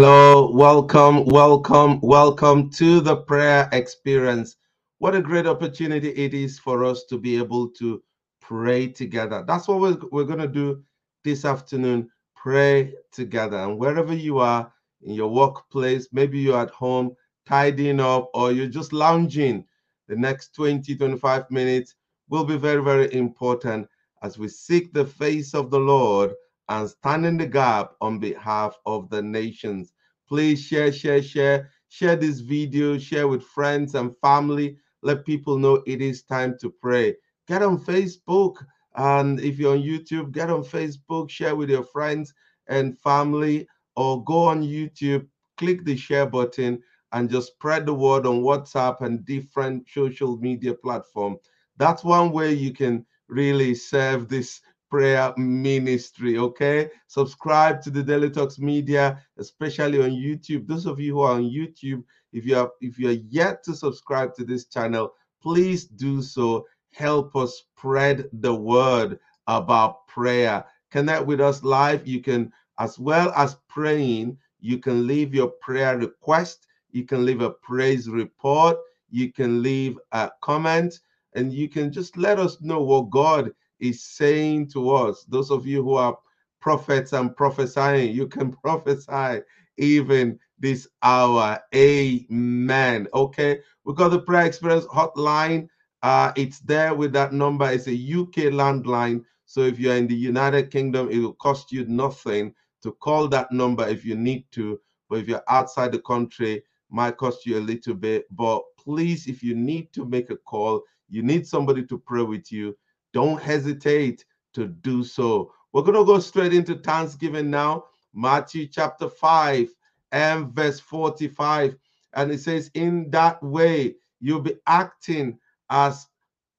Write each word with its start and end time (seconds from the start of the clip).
Hello, 0.00 0.48
welcome, 0.52 1.24
welcome, 1.24 1.98
welcome 2.02 2.70
to 2.70 3.00
the 3.00 3.16
prayer 3.16 3.68
experience. 3.72 4.54
What 4.98 5.16
a 5.16 5.20
great 5.20 5.44
opportunity 5.44 6.10
it 6.10 6.34
is 6.34 6.56
for 6.56 6.84
us 6.84 7.02
to 7.06 7.18
be 7.18 7.36
able 7.36 7.70
to 7.70 8.00
pray 8.40 8.86
together. 8.86 9.42
That's 9.44 9.66
what 9.66 9.80
we're, 9.80 9.98
we're 10.12 10.22
going 10.22 10.38
to 10.38 10.46
do 10.46 10.84
this 11.24 11.44
afternoon. 11.44 12.10
Pray 12.36 12.94
together. 13.10 13.56
And 13.56 13.76
wherever 13.76 14.14
you 14.14 14.38
are, 14.38 14.72
in 15.02 15.14
your 15.14 15.32
workplace, 15.32 16.06
maybe 16.12 16.38
you're 16.38 16.60
at 16.60 16.70
home 16.70 17.16
tidying 17.44 17.98
up, 17.98 18.30
or 18.34 18.52
you're 18.52 18.68
just 18.68 18.92
lounging, 18.92 19.64
the 20.06 20.14
next 20.14 20.54
20, 20.54 20.94
25 20.94 21.50
minutes 21.50 21.96
will 22.28 22.44
be 22.44 22.56
very, 22.56 22.84
very 22.84 23.12
important 23.12 23.88
as 24.22 24.38
we 24.38 24.46
seek 24.46 24.92
the 24.92 25.04
face 25.04 25.54
of 25.54 25.72
the 25.72 25.80
Lord 25.80 26.34
and 26.68 26.88
stand 26.88 27.26
in 27.26 27.36
the 27.38 27.46
gap 27.46 27.92
on 28.00 28.18
behalf 28.18 28.76
of 28.86 29.08
the 29.10 29.22
nations. 29.22 29.92
Please 30.28 30.60
share, 30.60 30.92
share, 30.92 31.22
share, 31.22 31.70
share 31.88 32.16
this 32.16 32.40
video, 32.40 32.98
share 32.98 33.28
with 33.28 33.42
friends 33.42 33.94
and 33.94 34.16
family. 34.18 34.76
Let 35.02 35.24
people 35.24 35.58
know 35.58 35.82
it 35.86 36.02
is 36.02 36.22
time 36.24 36.56
to 36.60 36.70
pray. 36.70 37.16
Get 37.46 37.62
on 37.62 37.78
Facebook, 37.78 38.56
and 38.96 39.40
if 39.40 39.58
you're 39.58 39.74
on 39.74 39.82
YouTube, 39.82 40.32
get 40.32 40.50
on 40.50 40.62
Facebook, 40.62 41.30
share 41.30 41.56
with 41.56 41.70
your 41.70 41.84
friends 41.84 42.34
and 42.66 42.98
family, 42.98 43.66
or 43.96 44.22
go 44.24 44.44
on 44.44 44.62
YouTube, 44.62 45.26
click 45.56 45.84
the 45.84 45.96
share 45.96 46.26
button, 46.26 46.82
and 47.12 47.30
just 47.30 47.52
spread 47.52 47.86
the 47.86 47.94
word 47.94 48.26
on 48.26 48.42
WhatsApp 48.42 49.00
and 49.00 49.24
different 49.24 49.88
social 49.88 50.36
media 50.36 50.74
platform. 50.74 51.38
That's 51.78 52.04
one 52.04 52.32
way 52.32 52.52
you 52.52 52.72
can 52.72 53.06
really 53.28 53.74
serve 53.74 54.28
this 54.28 54.60
prayer 54.88 55.32
ministry. 55.36 56.38
Okay, 56.38 56.90
subscribe 57.06 57.82
to 57.82 57.90
the 57.90 58.02
Daily 58.02 58.30
Talks 58.30 58.58
Media, 58.58 59.22
especially 59.38 60.02
on 60.02 60.10
YouTube. 60.10 60.66
Those 60.66 60.86
of 60.86 61.00
you 61.00 61.14
who 61.14 61.20
are 61.20 61.34
on 61.34 61.44
YouTube, 61.44 62.02
if 62.32 62.44
you 62.44 62.56
are 62.58 62.70
if 62.80 62.98
you 62.98 63.08
are 63.08 63.22
yet 63.28 63.62
to 63.64 63.74
subscribe 63.74 64.34
to 64.34 64.44
this 64.44 64.66
channel, 64.66 65.14
please 65.42 65.84
do 65.84 66.22
so. 66.22 66.66
Help 66.94 67.36
us 67.36 67.64
spread 67.76 68.28
the 68.32 68.54
word 68.54 69.18
about 69.46 70.06
prayer. 70.06 70.64
Connect 70.90 71.26
with 71.26 71.40
us 71.40 71.62
live. 71.62 72.06
You 72.06 72.20
can, 72.22 72.52
as 72.78 72.98
well 72.98 73.32
as 73.36 73.56
praying, 73.68 74.38
you 74.60 74.78
can 74.78 75.06
leave 75.06 75.34
your 75.34 75.48
prayer 75.60 75.98
request. 75.98 76.66
You 76.90 77.04
can 77.04 77.24
leave 77.26 77.42
a 77.42 77.50
praise 77.50 78.08
report. 78.08 78.78
You 79.10 79.32
can 79.32 79.62
leave 79.62 79.98
a 80.12 80.30
comment, 80.42 81.00
and 81.34 81.52
you 81.52 81.68
can 81.68 81.92
just 81.92 82.16
let 82.16 82.38
us 82.38 82.60
know 82.60 82.82
what 82.82 83.10
God 83.10 83.52
is 83.80 84.02
saying 84.04 84.68
to 84.70 84.90
us. 84.90 85.24
Those 85.24 85.50
of 85.50 85.66
you 85.66 85.82
who 85.82 85.94
are 85.94 86.18
prophets 86.60 87.12
and 87.12 87.34
prophesying, 87.36 88.14
you 88.14 88.26
can 88.26 88.52
prophesy 88.64 89.42
even 89.76 90.38
this 90.58 90.88
hour. 91.02 91.60
Amen. 91.74 93.06
Okay, 93.14 93.60
we 93.84 93.94
got 93.94 94.08
the 94.08 94.20
prayer 94.20 94.46
experience 94.46 94.86
hotline. 94.86 95.68
Uh, 96.02 96.32
it's 96.36 96.60
there 96.60 96.94
with 96.94 97.12
that 97.12 97.32
number. 97.32 97.70
It's 97.70 97.88
a 97.88 97.92
UK 97.92 98.52
landline. 98.52 99.24
So 99.46 99.62
if 99.62 99.78
you're 99.78 99.96
in 99.96 100.06
the 100.06 100.14
United 100.14 100.70
Kingdom, 100.70 101.08
it 101.10 101.18
will 101.18 101.32
cost 101.34 101.72
you 101.72 101.84
nothing 101.86 102.54
to 102.82 102.92
call 102.92 103.28
that 103.28 103.50
number 103.50 103.88
if 103.88 104.04
you 104.04 104.14
need 104.14 104.44
to. 104.52 104.78
But 105.08 105.20
if 105.20 105.28
you're 105.28 105.42
outside 105.48 105.92
the 105.92 106.00
country, 106.00 106.62
might 106.90 107.16
cost 107.16 107.46
you 107.46 107.58
a 107.58 107.60
little 107.60 107.94
bit. 107.94 108.26
But 108.30 108.62
please, 108.78 109.26
if 109.26 109.42
you 109.42 109.54
need 109.54 109.92
to 109.94 110.04
make 110.04 110.30
a 110.30 110.36
call, 110.36 110.82
you 111.08 111.22
need 111.22 111.46
somebody 111.46 111.84
to 111.86 111.98
pray 111.98 112.22
with 112.22 112.52
you, 112.52 112.76
don't 113.12 113.40
hesitate 113.40 114.24
to 114.54 114.66
do 114.66 115.04
so. 115.04 115.52
We're 115.72 115.82
going 115.82 115.98
to 115.98 116.04
go 116.04 116.18
straight 116.18 116.54
into 116.54 116.76
Thanksgiving 116.76 117.50
now. 117.50 117.84
Matthew 118.14 118.66
chapter 118.66 119.08
5 119.08 119.68
and 120.12 120.52
verse 120.54 120.80
45. 120.80 121.76
And 122.14 122.30
it 122.32 122.40
says, 122.40 122.70
In 122.74 123.10
that 123.10 123.42
way, 123.42 123.96
you'll 124.20 124.40
be 124.40 124.56
acting 124.66 125.38
as 125.70 126.06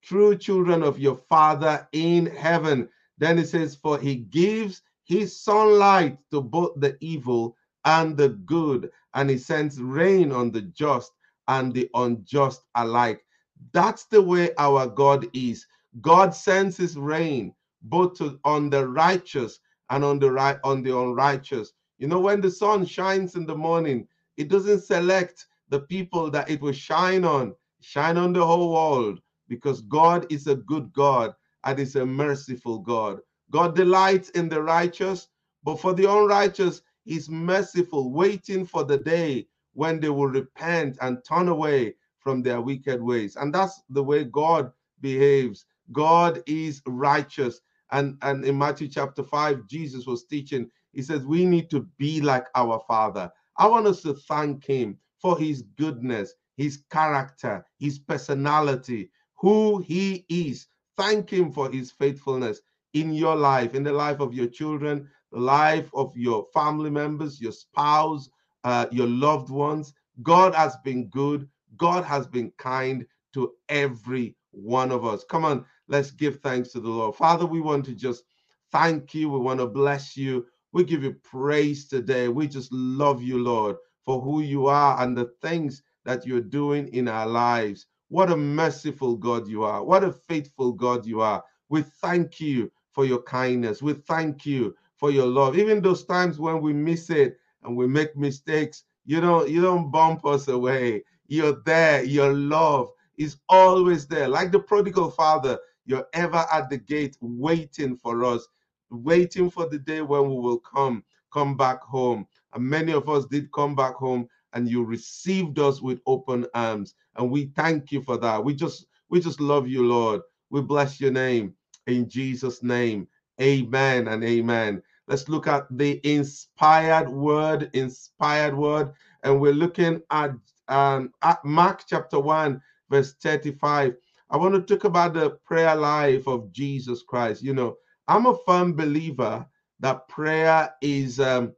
true 0.04 0.38
children 0.38 0.84
of 0.84 1.00
your 1.00 1.16
Father 1.16 1.88
in 1.92 2.28
heaven. 2.28 2.90
Then 3.18 3.38
it 3.40 3.50
says, 3.50 3.76
For 3.76 3.98
he 3.98 4.16
gives 4.16 4.82
his 5.06 5.42
sunlight 5.42 6.18
to 6.32 6.42
both 6.42 6.80
the 6.80 6.98
evil 7.02 7.58
and 7.86 8.16
the 8.16 8.30
good, 8.30 8.92
and 9.16 9.30
he 9.30 9.38
sends 9.38 9.82
rain 9.82 10.32
on 10.32 10.52
the 10.52 10.62
just 10.62 11.12
and 11.48 11.74
the 11.74 11.90
unjust 11.96 12.62
alike. 12.76 13.26
That's 13.74 14.06
the 14.06 14.22
way 14.22 14.52
our 14.58 14.88
God 14.88 15.28
is. 15.34 15.66
God 16.02 16.36
sends 16.36 16.78
his 16.78 16.98
rain 16.98 17.54
both 17.84 18.18
to, 18.18 18.40
on 18.44 18.70
the 18.70 18.88
righteous 18.88 19.60
and 19.90 20.04
on 20.04 20.20
the 20.20 20.32
right 20.32 20.58
on 20.64 20.84
the 20.84 20.98
unrighteous. 20.98 21.74
You 21.98 22.08
know, 22.08 22.20
when 22.20 22.42
the 22.42 22.52
sun 22.52 22.86
shines 22.86 23.36
in 23.36 23.46
the 23.46 23.56
morning, 23.56 24.08
it 24.38 24.48
doesn't 24.50 24.82
select 24.84 25.48
the 25.70 25.82
people 25.82 26.32
that 26.32 26.50
it 26.50 26.62
will 26.62 26.74
shine 26.74 27.26
on, 27.26 27.56
shine 27.82 28.18
on 28.18 28.34
the 28.34 28.46
whole 28.46 28.74
world, 28.74 29.20
because 29.48 29.82
God 29.82 30.26
is 30.32 30.48
a 30.48 30.56
good 30.56 30.92
God 30.94 31.34
and 31.64 31.80
is 31.80 31.96
a 31.96 32.06
merciful 32.06 32.80
God. 32.80 33.20
God 33.52 33.76
delights 33.76 34.30
in 34.32 34.48
the 34.48 34.62
righteous, 34.62 35.28
but 35.64 35.80
for 35.80 35.94
the 35.94 36.10
unrighteous, 36.10 36.82
he's 37.04 37.30
merciful, 37.30 38.12
waiting 38.12 38.66
for 38.66 38.84
the 38.84 38.98
day 38.98 39.48
when 39.74 40.00
they 40.00 40.10
will 40.10 40.28
repent 40.28 40.98
and 41.02 41.24
turn 41.28 41.48
away 41.48 41.96
from 42.20 42.42
their 42.42 42.62
wicked 42.62 43.02
ways. 43.02 43.36
And 43.36 43.54
that's 43.54 43.82
the 43.90 44.04
way 44.04 44.24
God 44.24 44.72
behaves. 45.02 45.66
God 45.92 46.42
is 46.46 46.82
righteous. 46.86 47.62
And, 47.92 48.18
and 48.22 48.46
in 48.46 48.58
Matthew 48.58 48.88
chapter 48.88 49.24
5, 49.24 49.68
Jesus 49.68 50.06
was 50.06 50.26
teaching, 50.26 50.70
he 50.94 51.02
says, 51.02 51.26
We 51.26 51.46
need 51.46 51.70
to 51.72 51.88
be 51.98 52.22
like 52.22 52.48
our 52.56 52.82
Father. 52.88 53.32
I 53.58 53.68
want 53.68 53.88
us 53.88 54.02
to 54.04 54.14
thank 54.14 54.66
him 54.66 54.98
for 55.22 55.38
his 55.38 55.64
goodness, 55.78 56.34
his 56.56 56.84
character, 56.92 57.66
his 57.80 58.00
personality, 58.00 59.12
who 59.38 59.80
he 59.80 60.26
is. 60.30 60.68
Thank 60.98 61.30
him 61.30 61.52
for 61.52 61.72
his 61.72 61.92
faithfulness 61.92 62.62
in 62.94 63.14
your 63.14 63.36
life, 63.36 63.76
in 63.76 63.84
the 63.84 63.94
life 63.94 64.20
of 64.20 64.34
your 64.34 64.48
children, 64.48 65.10
the 65.32 65.40
life 65.40 65.90
of 65.94 66.16
your 66.16 66.48
family 66.54 66.90
members, 66.90 67.40
your 67.42 67.52
spouse, 67.52 68.30
uh, 68.64 68.88
your 68.92 69.08
loved 69.08 69.50
ones. 69.50 69.94
God 70.24 70.54
has 70.56 70.76
been 70.84 71.08
good. 71.08 71.48
God 71.78 72.04
has 72.04 72.28
been 72.28 72.52
kind 72.58 73.06
to 73.34 73.54
every 73.70 74.36
one 74.52 74.92
of 74.92 75.06
us. 75.06 75.24
Come 75.24 75.46
on, 75.46 75.66
let's 75.90 76.12
give 76.12 76.40
thanks 76.40 76.70
to 76.72 76.80
the 76.80 76.90
Lord. 76.90 77.16
Father, 77.16 77.46
we 77.46 77.62
want 77.62 77.86
to 77.86 77.94
just 77.94 78.24
thank 78.72 79.14
you. 79.14 79.30
We 79.30 79.40
want 79.40 79.60
to 79.60 79.68
bless 79.68 80.16
you. 80.16 80.46
We 80.72 80.84
give 80.86 81.04
you 81.04 81.14
praise 81.24 81.88
today. 81.88 82.30
We 82.30 82.48
just 82.48 82.72
love 82.72 83.22
you, 83.22 83.40
Lord, 83.44 83.76
for 84.06 84.22
who 84.22 84.42
you 84.42 84.68
are 84.68 85.02
and 85.02 85.18
the 85.18 85.32
things 85.42 85.84
that 86.06 86.26
you're 86.26 86.42
doing 86.42 86.88
in 86.90 87.08
our 87.08 87.28
lives. 87.28 87.88
What 88.10 88.32
a 88.32 88.38
merciful 88.38 89.18
God 89.18 89.48
you 89.48 89.64
are. 89.64 89.84
What 89.84 90.04
a 90.04 90.12
faithful 90.12 90.74
God 90.74 91.06
you 91.06 91.22
are. 91.22 91.44
We 91.70 91.84
thank 92.02 92.40
you 92.40 92.72
for 92.92 93.06
your 93.06 93.22
kindness. 93.24 93.82
We 93.82 93.94
thank 93.94 94.46
you 94.46 94.76
for 94.98 95.12
your 95.12 95.28
love. 95.28 95.58
Even 95.58 95.82
those 95.82 96.06
times 96.06 96.40
when 96.40 96.62
we 96.62 96.74
miss 96.74 97.10
it 97.10 97.38
and 97.64 97.76
we 97.76 97.88
make 97.88 98.16
mistakes, 98.16 98.84
you 99.06 99.22
don't 99.22 99.50
you 99.50 99.62
don't 99.62 99.92
bump 99.92 100.26
us 100.26 100.48
away. 100.48 101.04
You're 101.28 101.62
there. 101.66 102.04
Your 102.04 102.34
love 102.34 102.90
is 103.18 103.38
always 103.50 104.08
there. 104.08 104.28
Like 104.28 104.52
the 104.52 104.60
prodigal 104.60 105.12
father, 105.12 105.60
you're 105.90 106.08
ever 106.14 106.46
at 106.54 106.70
the 106.70 106.78
gate 106.78 107.18
waiting 107.22 107.98
for 107.98 108.26
us, 108.26 108.48
waiting 108.92 109.50
for 109.52 109.68
the 109.70 109.80
day 109.80 110.02
when 110.04 110.30
we 110.30 110.36
will 110.38 110.60
come, 110.60 111.04
come 111.34 111.58
back 111.58 111.82
home. 111.84 112.28
And 112.54 112.64
many 112.64 112.94
of 112.94 113.10
us 113.10 113.26
did 113.28 113.52
come 113.54 113.76
back 113.76 113.96
home 113.96 114.30
and 114.54 114.70
you 114.70 114.84
received 114.86 115.60
us 115.60 115.82
with 115.82 116.02
open 116.08 116.48
arms. 116.56 116.96
And 117.18 117.32
we 117.32 117.48
thank 117.56 117.92
you 117.92 118.04
for 118.04 118.18
that. 118.20 118.44
We 118.46 118.56
just 118.56 118.88
we 119.10 119.20
just 119.20 119.42
love 119.42 119.68
you, 119.68 119.86
Lord. 119.86 120.22
We 120.52 120.62
bless 120.62 121.02
your 121.02 121.12
name 121.12 121.56
in 121.88 122.10
Jesus' 122.10 122.64
name. 122.64 123.08
Amen 123.42 124.10
and 124.10 124.24
amen. 124.24 124.84
Let's 125.08 125.30
look 125.30 125.48
at 125.48 125.66
the 125.72 126.02
inspired 126.10 127.10
word, 127.10 127.72
inspired 127.74 128.56
word. 128.56 128.94
And 129.24 129.42
we're 129.42 129.54
looking 129.54 130.02
at, 130.12 130.32
um, 130.68 131.14
at 131.24 131.44
Mark 131.46 131.84
chapter 131.88 132.20
1, 132.20 132.62
verse 132.92 133.14
35. 133.16 133.96
I 134.32 134.38
want 134.38 134.54
to 134.54 134.62
talk 134.62 134.84
about 134.84 135.14
the 135.14 135.32
prayer 135.44 135.76
life 135.76 136.28
of 136.28 136.52
Jesus 136.52 137.02
Christ. 137.02 137.42
You 137.42 137.54
know, 137.54 137.78
I'm 138.08 138.28
a 138.28 138.38
firm 138.46 138.76
believer 138.76 139.46
that 139.80 140.08
prayer 140.08 140.72
is 140.82 141.20
um, 141.20 141.54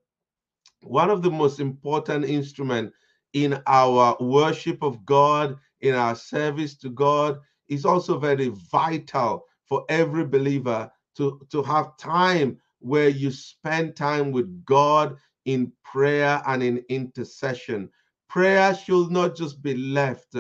one 0.82 1.10
of 1.10 1.22
the 1.22 1.32
most 1.32 1.60
important 1.60 2.26
instruments 2.26 2.96
in 3.34 3.62
our 3.68 4.16
worship 4.20 4.84
of 4.84 5.06
God, 5.06 5.58
in 5.82 5.96
our 5.96 6.16
service 6.16 6.76
to 6.78 6.90
God. 6.90 7.40
Is 7.68 7.86
also 7.86 8.20
very 8.20 8.50
vital 8.50 9.46
for 9.64 9.86
every 9.88 10.26
believer 10.26 10.92
to, 11.16 11.40
to 11.52 11.64
have 11.64 11.96
time 11.96 12.60
where 12.80 13.08
you 13.08 13.32
spend 13.32 13.96
time 13.96 14.34
with 14.34 14.66
God 14.66 15.16
in 15.46 15.72
prayer 15.84 16.42
and 16.48 16.62
in 16.62 16.84
intercession. 16.90 17.90
Prayer 18.28 18.76
should 18.76 19.10
not 19.10 19.38
just 19.38 19.62
be 19.62 19.76
left 19.78 20.36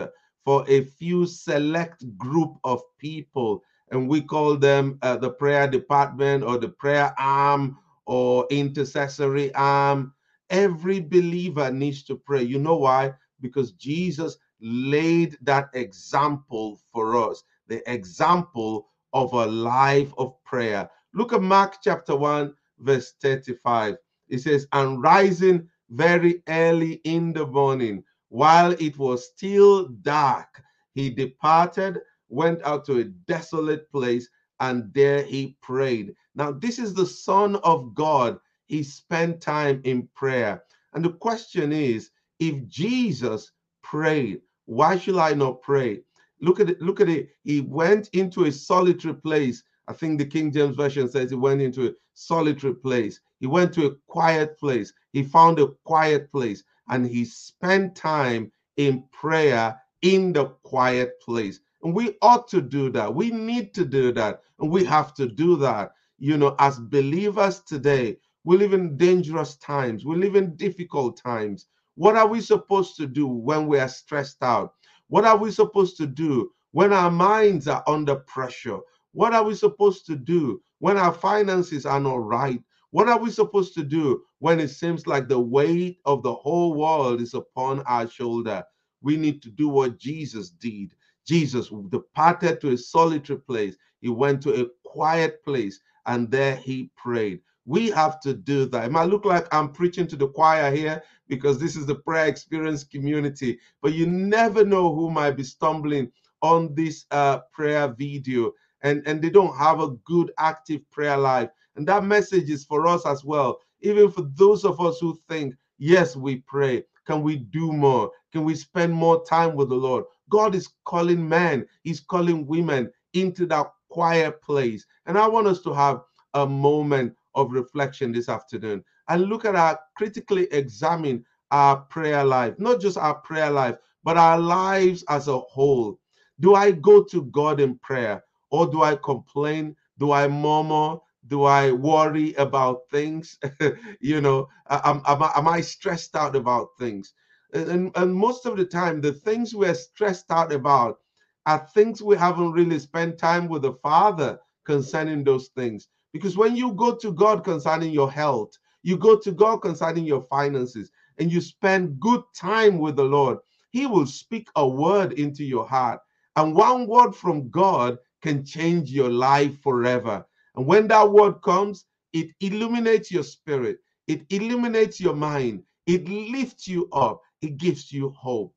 for 0.45 0.65
a 0.67 0.85
few 0.85 1.25
select 1.25 2.05
group 2.17 2.57
of 2.63 2.81
people, 2.97 3.63
and 3.91 4.07
we 4.07 4.21
call 4.21 4.57
them 4.57 4.97
uh, 5.01 5.17
the 5.17 5.31
prayer 5.31 5.67
department 5.67 6.43
or 6.43 6.57
the 6.57 6.69
prayer 6.69 7.13
arm 7.17 7.77
or 8.05 8.47
intercessory 8.49 9.53
arm. 9.55 10.13
Every 10.49 10.99
believer 10.99 11.71
needs 11.71 12.03
to 12.03 12.15
pray. 12.15 12.43
You 12.43 12.59
know 12.59 12.75
why? 12.77 13.13
Because 13.41 13.71
Jesus 13.73 14.37
laid 14.61 15.37
that 15.41 15.69
example 15.73 16.79
for 16.91 17.29
us, 17.29 17.43
the 17.67 17.81
example 17.91 18.87
of 19.13 19.33
a 19.33 19.45
life 19.45 20.13
of 20.17 20.41
prayer. 20.43 20.89
Look 21.13 21.33
at 21.33 21.41
Mark 21.41 21.75
chapter 21.81 22.15
1, 22.15 22.53
verse 22.79 23.13
35. 23.21 23.95
It 24.29 24.39
says, 24.39 24.67
And 24.71 25.01
rising 25.01 25.67
very 25.89 26.41
early 26.47 27.01
in 27.03 27.33
the 27.33 27.45
morning, 27.45 28.03
while 28.31 28.71
it 28.79 28.97
was 28.97 29.27
still 29.27 29.89
dark, 29.89 30.63
he 30.93 31.09
departed, 31.09 31.99
went 32.29 32.63
out 32.63 32.85
to 32.85 32.99
a 32.99 33.03
desolate 33.03 33.91
place, 33.91 34.29
and 34.61 34.89
there 34.93 35.21
he 35.21 35.57
prayed. 35.61 36.15
Now, 36.33 36.53
this 36.53 36.79
is 36.79 36.93
the 36.93 37.05
Son 37.05 37.57
of 37.57 37.93
God. 37.93 38.39
He 38.67 38.83
spent 38.83 39.41
time 39.41 39.81
in 39.83 40.07
prayer. 40.15 40.63
And 40.93 41.03
the 41.03 41.11
question 41.11 41.73
is 41.73 42.11
if 42.39 42.65
Jesus 42.69 43.51
prayed, 43.83 44.39
why 44.63 44.97
should 44.97 45.17
I 45.17 45.33
not 45.33 45.61
pray? 45.61 45.99
Look 46.39 46.61
at 46.61 46.69
it. 46.69 46.81
Look 46.81 47.01
at 47.01 47.09
it. 47.09 47.31
He 47.43 47.59
went 47.59 48.07
into 48.13 48.45
a 48.45 48.51
solitary 48.51 49.15
place. 49.15 49.61
I 49.89 49.93
think 49.93 50.19
the 50.19 50.25
King 50.25 50.53
James 50.53 50.77
Version 50.77 51.09
says 51.09 51.31
he 51.31 51.35
went 51.35 51.61
into 51.61 51.87
a 51.87 51.93
solitary 52.13 52.75
place. 52.75 53.19
He 53.41 53.47
went 53.47 53.73
to 53.73 53.87
a 53.87 53.95
quiet 54.07 54.57
place. 54.57 54.93
He 55.11 55.21
found 55.21 55.59
a 55.59 55.67
quiet 55.83 56.31
place 56.31 56.63
and 56.91 57.07
he 57.07 57.25
spent 57.25 57.95
time 57.95 58.51
in 58.77 59.03
prayer 59.11 59.81
in 60.01 60.33
the 60.33 60.45
quiet 60.63 61.19
place. 61.21 61.59
And 61.83 61.95
we 61.95 62.15
ought 62.21 62.47
to 62.49 62.61
do 62.61 62.91
that. 62.91 63.13
We 63.13 63.31
need 63.31 63.73
to 63.75 63.85
do 63.85 64.11
that. 64.11 64.41
And 64.59 64.69
we 64.69 64.83
have 64.85 65.13
to 65.15 65.25
do 65.27 65.55
that. 65.57 65.93
You 66.19 66.37
know, 66.37 66.55
as 66.59 66.79
believers 66.79 67.61
today, 67.61 68.17
we 68.43 68.57
live 68.57 68.73
in 68.73 68.97
dangerous 68.97 69.55
times. 69.55 70.05
We 70.05 70.15
live 70.15 70.35
in 70.35 70.55
difficult 70.55 71.17
times. 71.17 71.67
What 71.95 72.15
are 72.15 72.27
we 72.27 72.41
supposed 72.41 72.97
to 72.97 73.07
do 73.07 73.27
when 73.27 73.67
we 73.67 73.79
are 73.79 73.87
stressed 73.87 74.43
out? 74.43 74.73
What 75.07 75.25
are 75.25 75.37
we 75.37 75.51
supposed 75.51 75.97
to 75.97 76.07
do 76.07 76.51
when 76.71 76.93
our 76.93 77.11
minds 77.11 77.67
are 77.67 77.83
under 77.87 78.15
pressure? 78.15 78.79
What 79.13 79.33
are 79.33 79.43
we 79.43 79.55
supposed 79.55 80.05
to 80.07 80.15
do 80.15 80.61
when 80.79 80.97
our 80.97 81.13
finances 81.13 81.85
are 81.85 81.99
not 81.99 82.23
right? 82.23 82.61
What 82.91 83.07
are 83.07 83.17
we 83.17 83.31
supposed 83.31 83.73
to 83.75 83.83
do 83.83 84.23
when 84.39 84.59
it 84.59 84.69
seems 84.69 85.07
like 85.07 85.27
the 85.27 85.39
weight 85.39 85.99
of 86.05 86.23
the 86.23 86.33
whole 86.33 86.73
world 86.73 87.21
is 87.21 87.33
upon 87.33 87.81
our 87.81 88.07
shoulder? 88.07 88.63
We 89.01 89.17
need 89.17 89.41
to 89.43 89.49
do 89.49 89.69
what 89.69 89.97
Jesus 89.97 90.49
did. 90.49 90.93
Jesus 91.25 91.71
departed 91.89 92.61
to 92.61 92.71
a 92.71 92.77
solitary 92.77 93.39
place. 93.39 93.75
He 94.01 94.09
went 94.09 94.41
to 94.43 94.61
a 94.61 94.67
quiet 94.83 95.43
place 95.43 95.79
and 96.05 96.29
there 96.29 96.55
he 96.55 96.91
prayed. 96.97 97.39
We 97.65 97.91
have 97.91 98.19
to 98.21 98.33
do 98.33 98.65
that. 98.65 98.85
It 98.85 98.91
might 98.91 99.09
look 99.09 99.23
like 99.23 99.47
I'm 99.53 99.71
preaching 99.71 100.07
to 100.07 100.15
the 100.15 100.27
choir 100.27 100.75
here, 100.75 101.03
because 101.27 101.59
this 101.59 101.77
is 101.77 101.85
the 101.85 101.95
prayer 101.95 102.25
experience 102.25 102.83
community. 102.83 103.59
But 103.81 103.93
you 103.93 104.05
never 104.07 104.65
know 104.65 104.93
who 104.93 105.09
might 105.09 105.37
be 105.37 105.43
stumbling 105.43 106.11
on 106.41 106.73
this 106.75 107.05
uh, 107.11 107.39
prayer 107.53 107.87
video 107.87 108.51
and, 108.83 109.03
and 109.05 109.21
they 109.21 109.29
don't 109.29 109.55
have 109.55 109.79
a 109.79 109.91
good 110.05 110.31
active 110.39 110.81
prayer 110.91 111.15
life. 111.15 111.49
And 111.75 111.87
that 111.87 112.03
message 112.03 112.49
is 112.49 112.65
for 112.65 112.87
us 112.87 113.05
as 113.05 113.23
well. 113.23 113.59
Even 113.81 114.11
for 114.11 114.23
those 114.35 114.65
of 114.65 114.79
us 114.79 114.99
who 114.99 115.19
think, 115.27 115.55
yes, 115.77 116.15
we 116.15 116.37
pray. 116.37 116.83
Can 117.05 117.23
we 117.23 117.37
do 117.37 117.71
more? 117.71 118.11
Can 118.31 118.43
we 118.43 118.55
spend 118.55 118.93
more 118.93 119.23
time 119.25 119.55
with 119.55 119.69
the 119.69 119.75
Lord? 119.75 120.05
God 120.29 120.55
is 120.55 120.69
calling 120.85 121.27
men, 121.27 121.65
He's 121.83 121.99
calling 121.99 122.45
women 122.45 122.91
into 123.13 123.45
that 123.47 123.71
quiet 123.89 124.41
place. 124.41 124.85
And 125.05 125.17
I 125.17 125.27
want 125.27 125.47
us 125.47 125.61
to 125.63 125.73
have 125.73 126.01
a 126.33 126.45
moment 126.47 127.15
of 127.35 127.51
reflection 127.51 128.11
this 128.11 128.29
afternoon 128.29 128.83
and 129.09 129.23
look 129.23 129.45
at 129.45 129.55
our 129.55 129.79
critically 129.95 130.47
examine 130.51 131.25
our 131.51 131.77
prayer 131.77 132.23
life, 132.23 132.55
not 132.57 132.79
just 132.79 132.97
our 132.97 133.15
prayer 133.15 133.49
life, 133.49 133.75
but 134.03 134.17
our 134.17 134.39
lives 134.39 135.03
as 135.09 135.27
a 135.27 135.39
whole. 135.39 135.99
Do 136.39 136.55
I 136.55 136.71
go 136.71 137.03
to 137.03 137.23
God 137.25 137.59
in 137.59 137.77
prayer 137.79 138.23
or 138.49 138.67
do 138.67 138.81
I 138.83 138.95
complain? 138.95 139.75
Do 139.99 140.11
I 140.11 140.27
murmur? 140.27 140.97
Do 141.31 141.45
I 141.45 141.73
worry 141.73 142.35
about 142.35 142.83
things? 142.91 143.39
you 144.01 144.21
know, 144.21 144.49
am, 144.69 145.01
am, 145.07 145.23
am 145.23 145.49
I 145.49 145.61
stressed 145.63 146.15
out 146.17 146.37
about 146.37 146.69
things? 146.79 147.15
And, 147.55 147.91
and 147.97 148.15
most 148.15 148.45
of 148.47 148.57
the 148.57 148.65
time, 148.65 149.01
the 149.01 149.13
things 149.13 149.55
we're 149.55 149.75
stressed 149.75 150.31
out 150.31 150.53
about 150.53 150.99
are 151.47 151.67
things 151.75 152.03
we 152.03 152.17
haven't 152.17 152.53
really 152.53 152.79
spent 152.79 153.19
time 153.19 153.49
with 153.49 153.63
the 153.63 153.73
Father 153.83 154.39
concerning 154.67 155.25
those 155.25 155.49
things. 155.57 155.89
Because 156.13 156.37
when 156.37 156.57
you 156.57 156.73
go 156.73 156.95
to 156.97 157.13
God 157.13 157.45
concerning 157.45 157.93
your 157.93 158.11
health, 158.11 158.51
you 158.83 158.97
go 158.97 159.19
to 159.19 159.33
God 159.33 159.59
concerning 159.59 160.05
your 160.05 160.23
finances, 160.23 160.91
and 161.19 161.33
you 161.33 161.41
spend 161.41 161.99
good 162.01 162.23
time 162.37 162.79
with 162.79 162.97
the 162.97 163.05
Lord, 163.05 163.39
He 163.71 163.87
will 163.87 164.07
speak 164.07 164.49
a 164.57 164.67
word 164.69 165.13
into 165.15 165.45
your 165.45 165.67
heart. 165.67 166.01
And 166.37 166.55
one 166.55 166.87
word 166.87 167.13
from 167.13 167.49
God 167.51 167.99
can 168.23 168.45
change 168.45 168.91
your 168.91 169.11
life 169.11 169.59
forever. 169.63 170.25
And 170.61 170.67
when 170.67 170.87
that 170.89 171.11
word 171.11 171.41
comes, 171.41 171.85
it 172.13 172.29
illuminates 172.39 173.09
your 173.09 173.23
spirit, 173.23 173.79
it 174.05 174.21
illuminates 174.29 174.99
your 174.99 175.15
mind, 175.15 175.63
it 175.87 176.07
lifts 176.07 176.67
you 176.67 176.87
up, 176.93 177.19
it 177.41 177.57
gives 177.57 177.91
you 177.91 178.11
hope. 178.11 178.53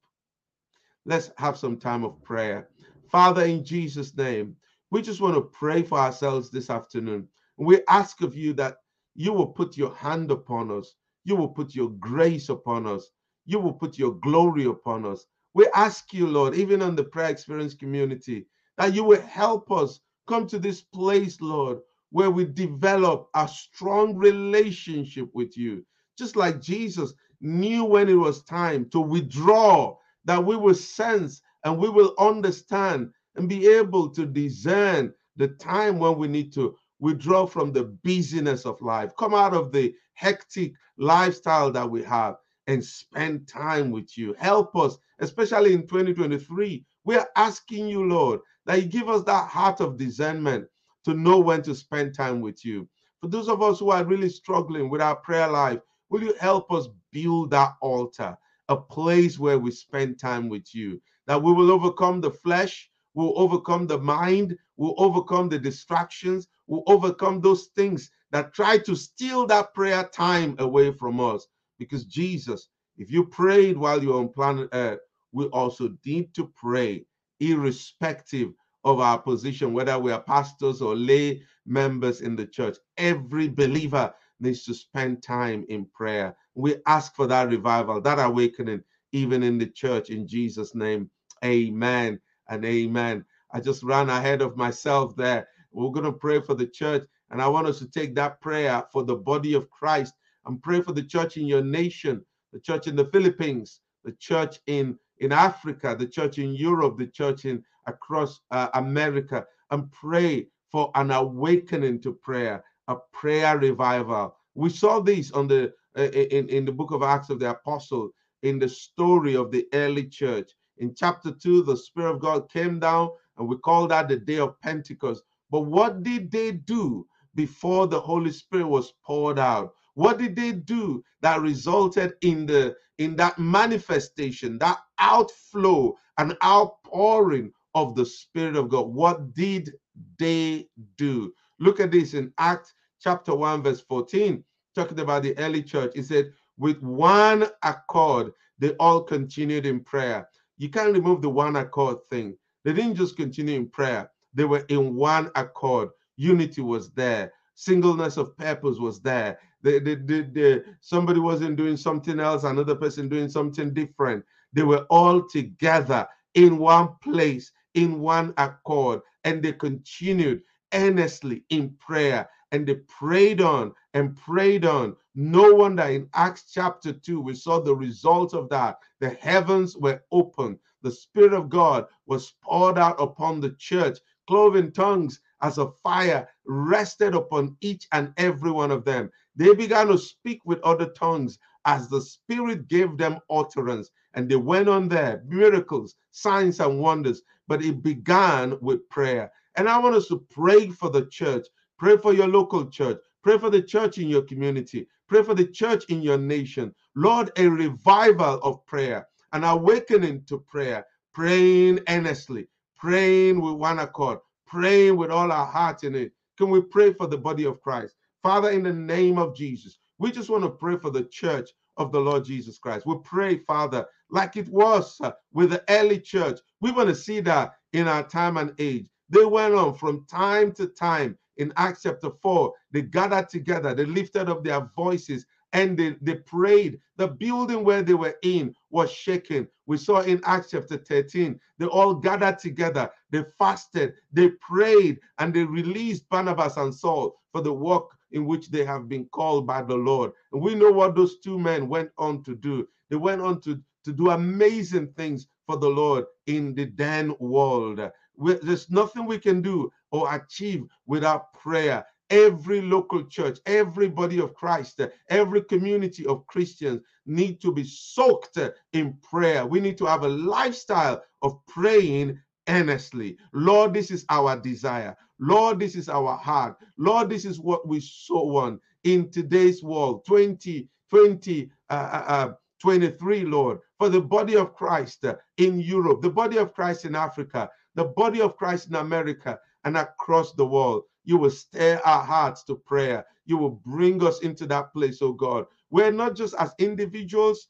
Let's 1.07 1.31
have 1.39 1.57
some 1.57 1.79
time 1.79 2.05
of 2.05 2.23
prayer. 2.23 2.69
Father, 3.11 3.47
in 3.47 3.65
Jesus' 3.65 4.15
name, 4.19 4.55
we 4.91 5.01
just 5.01 5.23
want 5.23 5.35
to 5.37 5.41
pray 5.41 5.83
for 5.83 5.99
ourselves 5.99 6.51
this 6.51 6.69
afternoon. 6.69 7.27
We 7.57 7.81
ask 7.89 8.21
of 8.21 8.37
you 8.37 8.53
that 8.53 8.77
you 9.15 9.33
will 9.33 9.47
put 9.47 9.79
your 9.79 9.95
hand 9.95 10.31
upon 10.31 10.71
us. 10.71 10.97
You 11.25 11.37
will 11.37 11.49
put 11.49 11.75
your 11.75 11.89
grace 11.89 12.51
upon 12.51 12.87
us. 12.87 13.09
You 13.47 13.61
will 13.61 13.73
put 13.73 13.99
your 13.99 14.13
glory 14.17 14.67
upon 14.67 15.07
us. 15.07 15.25
We 15.55 15.67
ask 15.75 16.13
you, 16.13 16.27
Lord, 16.27 16.55
even 16.55 16.83
on 16.83 16.97
the 16.97 17.05
prayer 17.05 17.31
experience 17.31 17.73
community, 17.73 18.45
that 18.77 18.93
you 18.93 19.05
will 19.05 19.23
help 19.23 19.73
us 19.73 20.01
come 20.29 20.47
to 20.49 20.59
this 20.59 20.83
place, 20.83 21.41
Lord, 21.41 21.79
where 22.15 22.31
we 22.31 22.45
develop 22.45 23.29
a 23.35 23.49
strong 23.49 24.15
relationship 24.15 25.29
with 25.35 25.59
you. 25.59 25.85
Just 26.17 26.37
like 26.37 26.63
Jesus 26.63 27.13
knew 27.41 27.85
when 27.85 28.09
it 28.09 28.15
was 28.15 28.45
time 28.45 28.89
to 28.91 29.01
withdraw, 29.01 29.97
that 30.25 30.45
we 30.47 30.55
will 30.55 30.77
sense 30.77 31.43
and 31.65 31.77
we 31.77 31.89
will 31.89 32.15
understand 32.21 33.11
and 33.35 33.49
be 33.49 33.67
able 33.67 34.09
to 34.09 34.27
discern 34.27 35.13
the 35.35 35.49
time 35.49 35.99
when 35.99 36.17
we 36.17 36.29
need 36.29 36.53
to 36.53 36.77
withdraw 37.01 37.47
from 37.47 37.73
the 37.73 37.83
busyness 38.05 38.65
of 38.65 38.81
life, 38.81 39.11
come 39.19 39.35
out 39.35 39.53
of 39.53 39.73
the 39.73 39.93
hectic 40.13 40.73
lifestyle 40.97 41.73
that 41.73 41.91
we 41.91 42.01
have, 42.05 42.37
and 42.69 42.85
spend 42.85 43.49
time 43.49 43.91
with 43.91 44.17
you. 44.17 44.37
Help 44.39 44.77
us, 44.77 44.97
especially 45.19 45.73
in 45.75 45.83
2023. 45.83 46.85
We're 47.05 47.27
asking 47.35 47.89
you, 47.89 48.05
Lord, 48.05 48.39
that 48.67 48.81
you 48.81 48.87
give 48.87 49.09
us 49.09 49.25
that 49.25 49.49
heart 49.49 49.81
of 49.81 49.97
discernment 49.97 50.69
to 51.05 51.15
know 51.15 51.39
when 51.39 51.63
to 51.63 51.75
spend 51.75 52.15
time 52.15 52.41
with 52.41 52.65
you. 52.65 52.89
For 53.21 53.29
those 53.29 53.49
of 53.49 53.63
us 53.63 53.79
who 53.79 53.91
are 53.91 54.05
really 54.05 54.29
struggling 54.29 54.91
with 54.91 55.01
our 55.01 55.17
prayer 55.17 55.49
life, 55.49 55.81
will 56.11 56.23
you 56.23 56.35
help 56.41 56.71
us 56.73 56.89
build 57.13 57.51
that 57.51 57.75
altar, 57.81 58.37
a 58.69 58.77
place 58.77 59.39
where 59.39 59.59
we 59.59 59.71
spend 59.71 60.19
time 60.19 60.49
with 60.49 60.75
you, 60.75 61.01
that 61.27 61.43
we 61.43 61.53
will 61.53 61.71
overcome 61.71 62.21
the 62.21 62.31
flesh, 62.31 62.91
we'll 63.15 63.39
overcome 63.39 63.87
the 63.87 63.99
mind, 63.99 64.57
we'll 64.77 64.95
overcome 64.99 65.49
the 65.49 65.59
distractions, 65.59 66.49
will 66.67 66.83
overcome 66.87 67.41
those 67.41 67.67
things 67.77 68.11
that 68.31 68.53
try 68.53 68.79
to 68.79 68.95
steal 68.95 69.47
that 69.47 69.73
prayer 69.75 70.05
time 70.13 70.57
away 70.59 70.93
from 70.93 71.21
us. 71.21 71.47
Because 71.79 72.05
Jesus, 72.05 72.69
if 72.97 73.11
you 73.11 73.25
prayed 73.25 73.77
while 73.77 74.03
you're 74.03 74.19
on 74.19 74.29
planet 74.29 74.69
Earth, 74.73 75.01
we 75.33 75.47
also 75.47 75.97
need 76.05 76.35
to 76.35 76.47
pray, 76.55 77.05
irrespective 77.41 78.53
of 78.85 79.01
our 79.01 79.19
position, 79.19 79.73
whether 79.73 79.99
we 79.99 80.13
are 80.13 80.21
pastors 80.21 80.83
or 80.83 80.95
lay 80.97 81.43
members 81.67 82.21
in 82.21 82.37
the 82.37 82.47
church. 82.47 82.77
Every 82.99 83.49
believer 83.49 84.13
needs 84.41 84.65
to 84.65 84.75
spend 84.75 85.23
time 85.23 85.65
in 85.69 85.87
prayer. 85.87 86.37
We 86.55 86.77
ask 86.87 87.15
for 87.15 87.27
that 87.29 87.49
revival, 87.49 88.01
that 88.03 88.19
awakening, 88.19 88.83
even 89.13 89.43
in 89.43 89.59
the 89.59 89.67
church, 89.67 90.11
in 90.11 90.27
Jesus' 90.27 90.75
name. 90.75 91.11
Amen 91.45 92.21
and 92.49 92.65
amen. 92.65 93.25
I 93.53 93.61
just 93.61 93.83
ran 93.83 94.11
ahead 94.11 94.43
of 94.43 94.57
myself 94.57 95.17
there 95.17 95.43
we're 95.73 95.91
going 95.91 96.07
to 96.07 96.13
pray 96.13 96.41
for 96.41 96.55
the 96.55 96.67
church. 96.67 97.05
And 97.31 97.43
I 97.43 97.49
want 97.49 97.67
us 97.67 97.79
to 97.81 97.89
take 97.89 98.15
that 98.15 98.41
prayer 98.41 98.85
for 98.93 99.05
the 99.05 99.17
body 99.17 99.55
of 99.55 99.71
Christ 99.71 100.15
and 100.47 100.63
pray 100.63 100.81
for 100.81 100.93
the 100.93 101.03
church 101.03 101.37
in 101.37 101.47
your 101.47 101.63
nation, 101.63 102.25
the 102.53 102.61
church 102.61 102.87
in 102.87 102.97
the 102.97 103.07
Philippines, 103.07 103.81
the 104.05 104.13
church 104.13 104.61
in, 104.67 104.99
in 105.19 105.33
Africa, 105.33 105.97
the 105.99 106.07
church 106.07 106.39
in 106.39 106.55
Europe, 106.55 106.99
the 106.99 107.07
church 107.07 107.45
in 107.45 107.63
across 107.87 108.41
uh, 108.51 108.69
America, 108.75 109.45
and 109.71 109.91
pray 109.93 110.47
for 110.71 110.91
an 110.95 111.11
awakening 111.11 112.01
to 112.03 112.13
prayer, 112.13 112.65
a 112.89 112.97
prayer 113.13 113.59
revival. 113.59 114.37
We 114.55 114.71
saw 114.71 115.01
this 115.01 115.31
on 115.33 115.49
the 115.49 115.73
uh, 115.97 116.03
in, 116.03 116.49
in 116.49 116.65
the 116.65 116.73
book 116.73 116.91
of 116.91 117.03
Acts 117.03 117.31
of 117.31 117.39
the 117.39 117.51
Apostle, 117.51 118.11
in 118.43 118.59
the 118.59 118.69
story 118.69 119.37
of 119.37 119.51
the 119.51 119.67
early 119.73 120.07
church. 120.07 120.51
In 120.79 120.95
chapter 120.95 121.31
2, 121.31 121.63
the 121.63 121.77
Spirit 121.77 122.15
of 122.15 122.21
God 122.21 122.51
came 122.51 122.81
down, 122.81 123.11
and 123.39 123.47
we 123.49 123.57
call 123.59 123.87
that 123.89 124.09
the 124.09 124.17
day 124.17 124.39
of 124.39 124.61
Pentecost 124.61 125.23
but 125.55 125.67
what 125.67 126.03
did 126.03 126.33
they 126.33 126.51
do 126.51 127.07
before 127.37 127.87
the 127.87 128.01
Holy 128.01 128.33
Spirit 128.33 128.67
was 128.67 128.93
poured 129.05 129.39
out? 129.39 129.73
What 129.95 130.19
did 130.19 130.35
they 130.35 130.51
do 130.51 131.05
that 131.21 131.41
resulted 131.41 132.15
in 132.23 132.45
the 132.47 132.77
in 132.99 133.17
that 133.17 133.39
manifestation, 133.39 134.59
that 134.59 134.79
outflow 134.99 135.97
and 136.19 136.37
outpouring 136.45 137.53
of 137.75 137.95
the 137.95 138.07
Spirit 138.07 138.57
of 138.57 138.69
God? 138.69 138.89
What 138.89 139.35
did 139.35 139.73
they 140.19 140.69
do? 140.97 141.33
Look 141.59 141.81
at 141.81 141.91
this 141.91 142.15
in 142.15 142.33
Acts 142.39 142.75
chapter 143.01 143.35
1, 143.35 143.63
verse 143.63 143.81
14, 143.81 144.43
talking 144.75 145.01
about 145.01 145.23
the 145.23 145.37
early 145.39 145.63
church. 145.63 145.93
It 145.95 146.05
said, 146.05 146.33
with 146.57 146.81
one 146.83 147.47
accord, 147.63 148.33
they 148.59 148.71
all 148.73 149.03
continued 149.03 149.67
in 149.67 149.81
prayer. 149.81 150.29
You 150.57 150.69
can't 150.69 150.93
remove 150.93 151.21
the 151.21 151.29
one 151.31 151.57
accord 151.57 151.99
thing. 152.11 152.37
They 152.65 152.73
didn't 152.73 152.95
just 152.95 153.17
continue 153.17 153.57
in 153.57 153.69
prayer, 153.69 154.11
they 154.33 154.45
were 154.45 154.65
in 154.69 154.95
one 154.95 155.31
accord. 155.35 155.91
Unity 156.17 156.61
was 156.61 156.91
there, 156.93 157.33
singleness 157.55 158.17
of 158.17 158.37
purpose 158.37 158.79
was 158.79 159.01
there. 159.01 159.39
The, 159.63 159.79
the, 159.79 159.95
the, 159.95 160.23
the, 160.33 160.65
somebody 160.81 161.21
wasn't 161.21 161.57
doing 161.57 161.77
something 161.77 162.21
else, 162.21 162.45
another 162.45 162.75
person 162.75 163.09
doing 163.09 163.29
something 163.29 163.73
different. 163.73 164.25
They 164.53 164.63
were 164.63 164.87
all 164.91 165.27
together 165.27 166.07
in 166.35 166.59
one 166.59 166.91
place, 167.03 167.53
in 167.75 168.01
one 168.01 168.35
accord, 168.37 169.01
and 169.25 169.43
they 169.43 169.53
continued 169.53 170.43
earnestly 170.73 171.45
in 171.51 171.71
prayer 171.79 172.29
and 172.55 172.67
they 172.69 172.77
prayed 172.77 173.41
on 173.41 173.73
and 173.95 174.17
prayed 174.17 174.65
on. 174.65 174.95
No 175.17 175.55
wonder 175.55 175.83
in 175.83 176.09
Acts 176.15 176.53
chapter 176.53 176.93
2, 176.93 177.21
we 177.21 177.35
saw 177.35 177.61
the 177.61 177.75
result 177.75 178.33
of 178.33 178.49
that. 178.51 178.79
The 179.01 179.11
heavens 179.11 179.77
were 179.77 180.01
opened, 180.13 180.61
the 180.83 180.93
Spirit 180.93 181.33
of 181.33 181.49
God 181.49 181.87
was 182.07 182.35
poured 182.43 182.79
out 182.79 183.01
upon 183.01 183.41
the 183.41 183.57
church, 183.59 183.99
cloven 184.29 184.71
tongues 184.71 185.21
as 185.45 185.59
a 185.59 185.71
fire 185.85 186.29
rested 186.47 187.15
upon 187.15 187.57
each 187.63 187.89
and 187.93 188.13
every 188.19 188.51
one 188.51 188.73
of 188.73 188.85
them. 188.85 189.13
They 189.37 189.55
began 189.55 189.89
to 189.89 189.99
speak 189.99 190.41
with 190.45 190.61
other 190.63 190.89
tongues 190.89 191.39
as 191.67 191.89
the 191.89 192.03
Spirit 192.03 192.69
gave 192.69 192.99
them 192.99 193.21
utterance. 193.31 193.91
And 194.15 194.29
they 194.29 194.37
went 194.37 194.69
on 194.69 194.89
there, 194.89 195.23
miracles, 195.29 195.97
signs, 196.11 196.61
and 196.61 196.81
wonders. 196.81 197.23
But 197.49 197.65
it 197.65 197.85
began 197.85 198.59
with 198.63 198.89
prayer. 198.91 199.33
And 199.57 199.69
I 199.69 199.79
want 199.79 199.97
us 199.97 200.09
to 200.09 200.27
pray 200.33 200.71
for 200.71 200.91
the 200.91 201.07
church 201.07 201.47
Pray 201.79 201.99
for 201.99 202.15
your 202.15 202.29
local 202.29 202.67
church. 202.71 202.99
Pray 203.23 203.39
for 203.39 203.51
the 203.51 203.63
church 203.63 203.99
in 203.99 204.09
your 204.09 204.23
community. 204.23 204.89
Pray 205.09 205.23
for 205.23 205.35
the 205.35 205.47
church 205.47 205.85
in 205.91 206.03
your 206.03 206.19
nation. 206.19 206.75
Lord, 206.97 207.33
a 207.37 207.49
revival 207.49 208.41
of 208.43 208.65
prayer, 208.67 209.09
an 209.33 209.45
awakening 209.45 210.25
to 210.27 210.39
prayer, 210.39 210.87
praying 211.15 211.81
earnestly, 211.89 212.49
praying 212.79 213.41
with 213.41 213.55
one 213.55 213.81
accord, 213.81 214.21
praying 214.47 214.97
with 214.97 215.11
all 215.11 215.31
our 215.31 215.47
heart 215.47 215.85
in 215.85 215.95
it. 215.95 216.13
Can 216.37 216.51
we 216.51 216.61
pray 216.61 216.93
for 216.93 217.07
the 217.07 217.19
body 217.19 217.45
of 217.45 217.61
Christ? 217.61 217.95
Father, 218.23 218.51
in 218.51 218.63
the 218.63 218.73
name 218.73 219.19
of 219.19 219.37
Jesus, 219.37 219.79
we 219.99 220.11
just 220.11 220.31
want 220.31 220.45
to 220.45 220.51
pray 220.51 220.77
for 220.77 220.91
the 220.91 221.05
church 221.05 221.51
of 221.77 221.93
the 221.93 222.01
Lord 222.01 222.25
Jesus 222.25 222.59
Christ. 222.59 222.87
We 222.87 222.97
pray, 223.05 223.39
Father, 223.39 223.87
like 224.11 224.37
it 224.37 224.49
was 224.49 224.97
uh, 225.03 225.13
with 225.33 225.51
the 225.51 225.63
early 225.69 225.99
church. 225.99 226.41
We 226.61 226.73
want 226.73 226.89
to 226.89 226.95
see 226.95 227.21
that 227.21 227.55
in 227.73 227.89
our 227.89 228.03
time 228.03 228.37
and 228.37 228.53
age. 228.59 228.87
They 229.11 229.25
went 229.25 229.55
on 229.55 229.75
from 229.75 230.07
time 230.07 230.53
to 230.53 230.67
time 230.67 231.19
in 231.37 231.53
Acts 231.57 231.83
chapter 231.83 232.11
4, 232.23 232.53
they 232.71 232.83
gathered 232.83 233.29
together, 233.29 233.75
they 233.75 233.85
lifted 233.85 234.29
up 234.29 234.45
their 234.45 234.71
voices 234.77 235.27
and 235.55 235.79
they, 235.79 235.97
they 236.03 236.17
prayed. 236.17 236.81
The 236.97 237.09
building 237.09 237.65
where 237.65 237.83
they 237.83 237.95
were 237.95 238.17
in 238.23 238.55
was 238.71 238.91
shaken. 238.93 239.49
We 239.67 239.79
saw 239.79 240.01
in 240.03 240.21
Acts 240.25 240.51
chapter 240.51 240.77
13, 240.77 241.41
they 241.59 241.67
all 241.67 241.95
gathered 241.95 242.39
together, 242.39 242.91
they 243.11 243.25
fasted, 243.39 243.95
they 244.13 244.31
prayed, 244.31 244.99
and 245.19 245.33
they 245.33 245.45
released 245.45 246.09
Barnabas 246.11 246.57
and 246.59 246.75
Saul 246.75 247.17
for 247.33 247.41
the 247.41 247.53
work 247.53 247.85
in 248.13 248.27
which 248.27 248.51
they 248.51 248.65
have 248.65 248.89
been 248.89 249.07
called 249.07 249.47
by 249.47 249.63
the 249.63 249.75
Lord. 249.77 250.13
And 250.33 250.43
we 250.43 250.55
know 250.55 250.71
what 250.71 250.95
those 250.95 251.19
two 251.21 251.39
men 251.39 251.69
went 251.69 251.91
on 251.99 252.23
to 252.25 252.35
do. 252.35 252.69
They 252.91 252.97
went 252.97 253.23
on 253.23 253.41
to, 253.43 253.61
to 253.85 253.93
do 253.93 254.11
amazing 254.11 254.89
things 254.97 255.29
for 255.47 255.57
the 255.57 255.69
Lord 255.69 256.05
in 256.27 256.55
the 256.55 256.67
then 256.67 257.15
world. 257.19 257.81
There's 258.19 258.71
nothing 258.71 259.07
we 259.07 259.19
can 259.19 259.41
do 259.43 259.73
or 259.91 260.15
achieve 260.15 260.65
without 260.87 261.33
prayer. 261.35 261.85
Every 262.11 262.61
local 262.61 263.05
church, 263.07 263.39
every 263.47 263.89
body 263.89 264.21
of 264.21 264.35
Christ, 264.35 264.81
every 265.09 265.43
community 265.43 266.07
of 266.07 266.27
Christians 266.27 266.83
need 267.07 267.41
to 267.41 267.53
be 267.53 267.65
soaked 267.65 268.39
in 268.73 268.95
prayer. 269.03 269.47
We 269.47 269.61
need 269.61 269.79
to 269.79 269.87
have 269.87 270.05
a 270.05 270.09
lifestyle 270.09 271.03
of 271.23 271.45
praying 271.47 272.21
earnestly. 272.49 273.17
Lord, 273.33 273.75
this 273.75 273.91
is 273.91 274.05
our 274.11 274.39
desire. 274.39 274.97
Lord, 275.19 275.59
this 275.59 275.75
is 275.77 275.89
our 275.89 276.17
heart. 276.17 276.57
Lord, 276.77 277.09
this 277.09 277.25
is 277.25 277.41
what 277.41 277.67
we 277.67 277.81
so 277.81 278.25
want 278.25 278.61
in 278.83 279.11
today's 279.11 279.63
world, 279.63 280.05
2020, 280.07 281.51
uh, 281.71 281.73
uh, 281.73 282.05
uh 282.07 282.33
23, 282.61 283.25
Lord, 283.25 283.59
for 283.79 283.89
the 283.89 284.01
body 284.01 284.37
of 284.37 284.55
Christ 284.55 285.05
in 285.37 285.61
Europe, 285.61 286.01
the 286.01 286.11
body 286.11 286.39
of 286.39 286.55
Christ 286.55 286.85
in 286.85 286.95
Africa, 286.95 287.51
the 287.75 287.85
body 287.85 288.21
of 288.21 288.37
Christ 288.37 288.69
in 288.69 288.77
America, 288.77 289.39
and 289.65 289.77
across 289.77 290.33
the 290.33 290.47
world. 290.47 290.85
You 291.05 291.19
will 291.19 291.31
stir 291.31 291.81
our 291.85 292.03
hearts 292.05 292.45
to 292.45 292.57
prayer. 292.57 293.05
You 293.27 293.37
will 293.37 293.51
bring 293.51 294.03
us 294.05 294.21
into 294.21 294.47
that 294.47 294.73
place, 294.73 295.01
oh 295.03 295.13
God. 295.13 295.47
We're 295.71 295.91
not 295.91 296.17
just 296.17 296.35
as 296.39 296.55
individuals. 296.59 297.49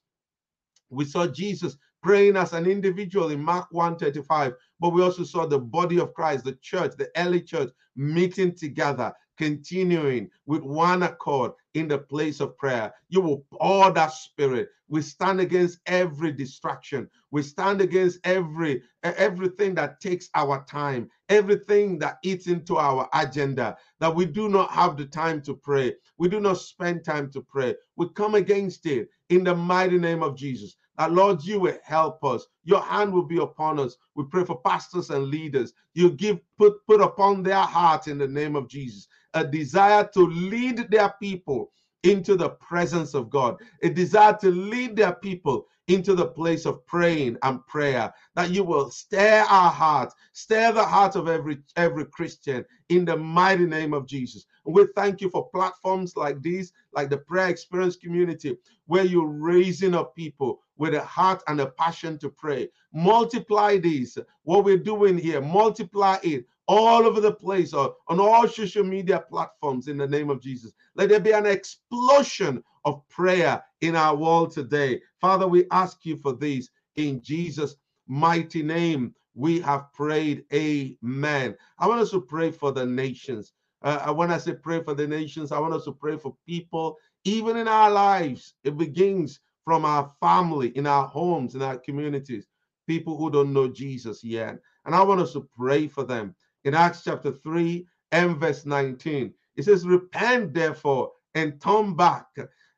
We 0.91 1.05
saw 1.05 1.27
Jesus 1.27 1.77
praying 2.03 2.37
as 2.37 2.53
an 2.53 2.67
individual 2.67 3.31
in 3.31 3.43
Mark 3.43 3.69
135, 3.71 4.55
but 4.81 4.91
we 4.91 5.03
also 5.03 5.25
saw 5.25 5.47
the 5.47 5.59
body 5.59 5.99
of 5.99 6.15
Christ, 6.15 6.45
the 6.45 6.55
church, 6.57 6.93
the 6.97 7.09
early 7.17 7.41
church 7.41 7.71
meeting 7.97 8.55
together 8.55 9.13
continuing 9.37 10.31
with 10.47 10.63
one 10.63 11.03
accord 11.03 11.53
in 11.75 11.89
the 11.89 11.99
place 11.99 12.41
of 12.41 12.57
prayer. 12.57 12.93
You 13.09 13.21
will 13.21 13.45
pour 13.53 13.91
that 13.91 14.13
spirit. 14.13 14.69
We 14.89 15.03
stand 15.03 15.41
against 15.41 15.81
every 15.87 16.33
distraction. 16.33 17.09
We 17.31 17.43
stand 17.43 17.81
against 17.81 18.21
every 18.25 18.83
everything 19.03 19.75
that 19.75 20.01
takes 20.01 20.29
our 20.35 20.65
time, 20.67 21.11
everything 21.29 21.99
that 21.99 22.19
eats 22.23 22.47
into 22.47 22.77
our 22.77 23.09
agenda, 23.13 23.77
that 24.01 24.15
we 24.15 24.25
do 24.25 24.49
not 24.49 24.71
have 24.71 24.97
the 24.97 25.07
time 25.07 25.43
to 25.43 25.55
pray. 25.55 25.95
We 26.19 26.29
do 26.29 26.41
not 26.41 26.59
spend 26.59 27.05
time 27.05 27.31
to 27.33 27.43
pray. 27.43 27.75
We 27.97 28.09
come 28.11 28.35
against 28.35 28.87
it 28.87 29.09
in 29.31 29.45
the 29.45 29.55
mighty 29.55 29.99
name 29.99 30.23
of 30.23 30.37
Jesus. 30.37 30.77
That 30.97 31.13
Lord, 31.13 31.43
you 31.43 31.59
will 31.59 31.79
help 31.83 32.23
us. 32.25 32.47
Your 32.63 32.81
hand 32.83 33.13
will 33.13 33.25
be 33.25 33.39
upon 33.39 33.81
us. 33.81 33.97
We 34.15 34.25
pray 34.31 34.45
for 34.45 34.61
pastors 34.61 35.11
and 35.11 35.27
leaders. 35.27 35.73
You 35.95 36.11
give 36.11 36.39
put 36.57 36.75
put 36.87 37.01
upon 37.01 37.43
their 37.43 37.57
hearts 37.57 38.07
in 38.07 38.19
the 38.19 38.29
name 38.29 38.55
of 38.55 38.69
Jesus 38.69 39.09
a 39.35 39.45
desire 39.45 40.09
to 40.15 40.27
lead 40.27 40.91
their 40.91 41.15
people 41.21 41.71
into 42.03 42.37
the 42.37 42.51
presence 42.51 43.15
of 43.15 43.31
God, 43.31 43.57
a 43.83 43.89
desire 43.89 44.37
to 44.41 44.51
lead 44.51 44.95
their 44.97 45.15
people 45.15 45.67
into 45.89 46.15
the 46.15 46.27
place 46.27 46.65
of 46.65 46.87
praying 46.87 47.37
and 47.43 47.67
prayer, 47.67 48.13
that 48.37 48.51
you 48.51 48.65
will 48.65 48.91
stir 48.91 49.45
our 49.51 49.71
hearts, 49.71 50.15
stir 50.33 50.73
the 50.73 50.85
heart 50.85 51.15
of 51.15 51.29
every 51.29 51.59
every 51.77 52.07
Christian 52.07 52.65
in 52.89 53.05
the 53.05 53.17
mighty 53.17 53.67
name 53.67 53.93
of 53.93 54.07
Jesus. 54.07 54.47
We 54.65 54.87
thank 54.97 55.21
you 55.21 55.29
for 55.29 55.51
platforms 55.51 56.17
like 56.17 56.41
these, 56.41 56.73
like 56.95 57.11
the 57.11 57.19
prayer 57.19 57.49
experience 57.49 57.97
community, 57.97 58.57
where 58.87 59.05
you're 59.05 59.27
raising 59.27 59.95
up 59.95 60.17
people 60.17 60.61
with 60.77 60.95
a 60.95 61.03
heart 61.03 61.43
and 61.49 61.61
a 61.61 61.67
passion 61.67 62.19
to 62.19 62.31
pray. 62.31 62.69
Multiply 62.93 63.79
these, 63.79 64.17
what 64.45 64.65
we're 64.65 64.79
doing 64.79 65.19
here, 65.19 65.43
multiply 65.43 66.19
it 66.23 66.47
all 66.67 67.07
over 67.07 67.21
the 67.21 67.33
place 67.33 67.73
or 67.73 67.95
on 68.09 68.21
all 68.21 68.49
social 68.49 68.85
media 68.85 69.25
platforms 69.29 69.89
in 69.89 69.99
the 69.99 70.07
name 70.07 70.31
of 70.31 70.41
Jesus. 70.41 70.73
Let 70.95 71.09
there 71.11 71.21
be 71.21 71.33
an 71.33 71.47
explosion 71.47 72.63
of 72.85 73.07
prayer 73.09 73.63
in 73.81 73.97
our 73.97 74.17
world 74.17 74.53
today. 74.53 75.01
Father, 75.21 75.47
we 75.47 75.67
ask 75.71 76.05
you 76.05 76.17
for 76.19 76.33
this 76.33 76.69
in 76.97 77.21
Jesus' 77.23 77.77
mighty 78.07 78.63
name. 78.63 79.15
We 79.35 79.61
have 79.61 79.93
prayed, 79.93 80.45
Amen. 80.53 81.57
I 81.79 81.89
want 81.89 82.01
us 82.01 82.11
to 82.13 82.21
pray 82.21 82.51
for 82.51 82.73
the 82.73 82.87
nations. 82.87 83.53
Uh, 83.83 84.15
when 84.15 84.31
I 84.31 84.39
say 84.39 84.55
pray 84.55 84.83
for 84.83 84.95
the 84.95 85.07
nations, 85.07 85.53
I 85.53 85.59
want 85.59 85.75
us 85.75 85.85
to 85.85 85.93
pray 85.93 86.17
for 86.17 86.37
people, 86.47 86.97
even 87.25 87.57
in 87.57 87.69
our 87.69 87.91
lives. 87.91 88.55
It 88.65 88.79
begins 88.79 89.41
from 89.65 89.85
our 89.85 90.11
family, 90.21 90.69
in 90.77 90.87
our 90.87 91.07
homes, 91.07 91.55
in 91.55 91.63
our 91.63 91.79
communities, 91.79 92.47
people 92.87 93.17
who 93.17 93.31
don't 93.31 93.53
know 93.53 93.69
Jesus 93.69 94.23
yet. 94.23 94.59
And 94.87 94.95
I 94.95 95.03
want 95.03 95.21
us 95.21 95.33
to 95.33 95.49
pray 95.57 95.89
for 95.89 96.05
them 96.05 96.35
in 96.65 96.75
Acts 96.75 97.03
chapter 97.05 97.33
3 97.33 97.87
and 98.13 98.37
verse 98.37 98.67
19. 98.67 99.33
It 99.57 99.65
says, 99.65 99.87
Repent 99.87 100.55
therefore 100.55 101.13
and 101.35 101.61
turn 101.61 101.95
back 101.95 102.27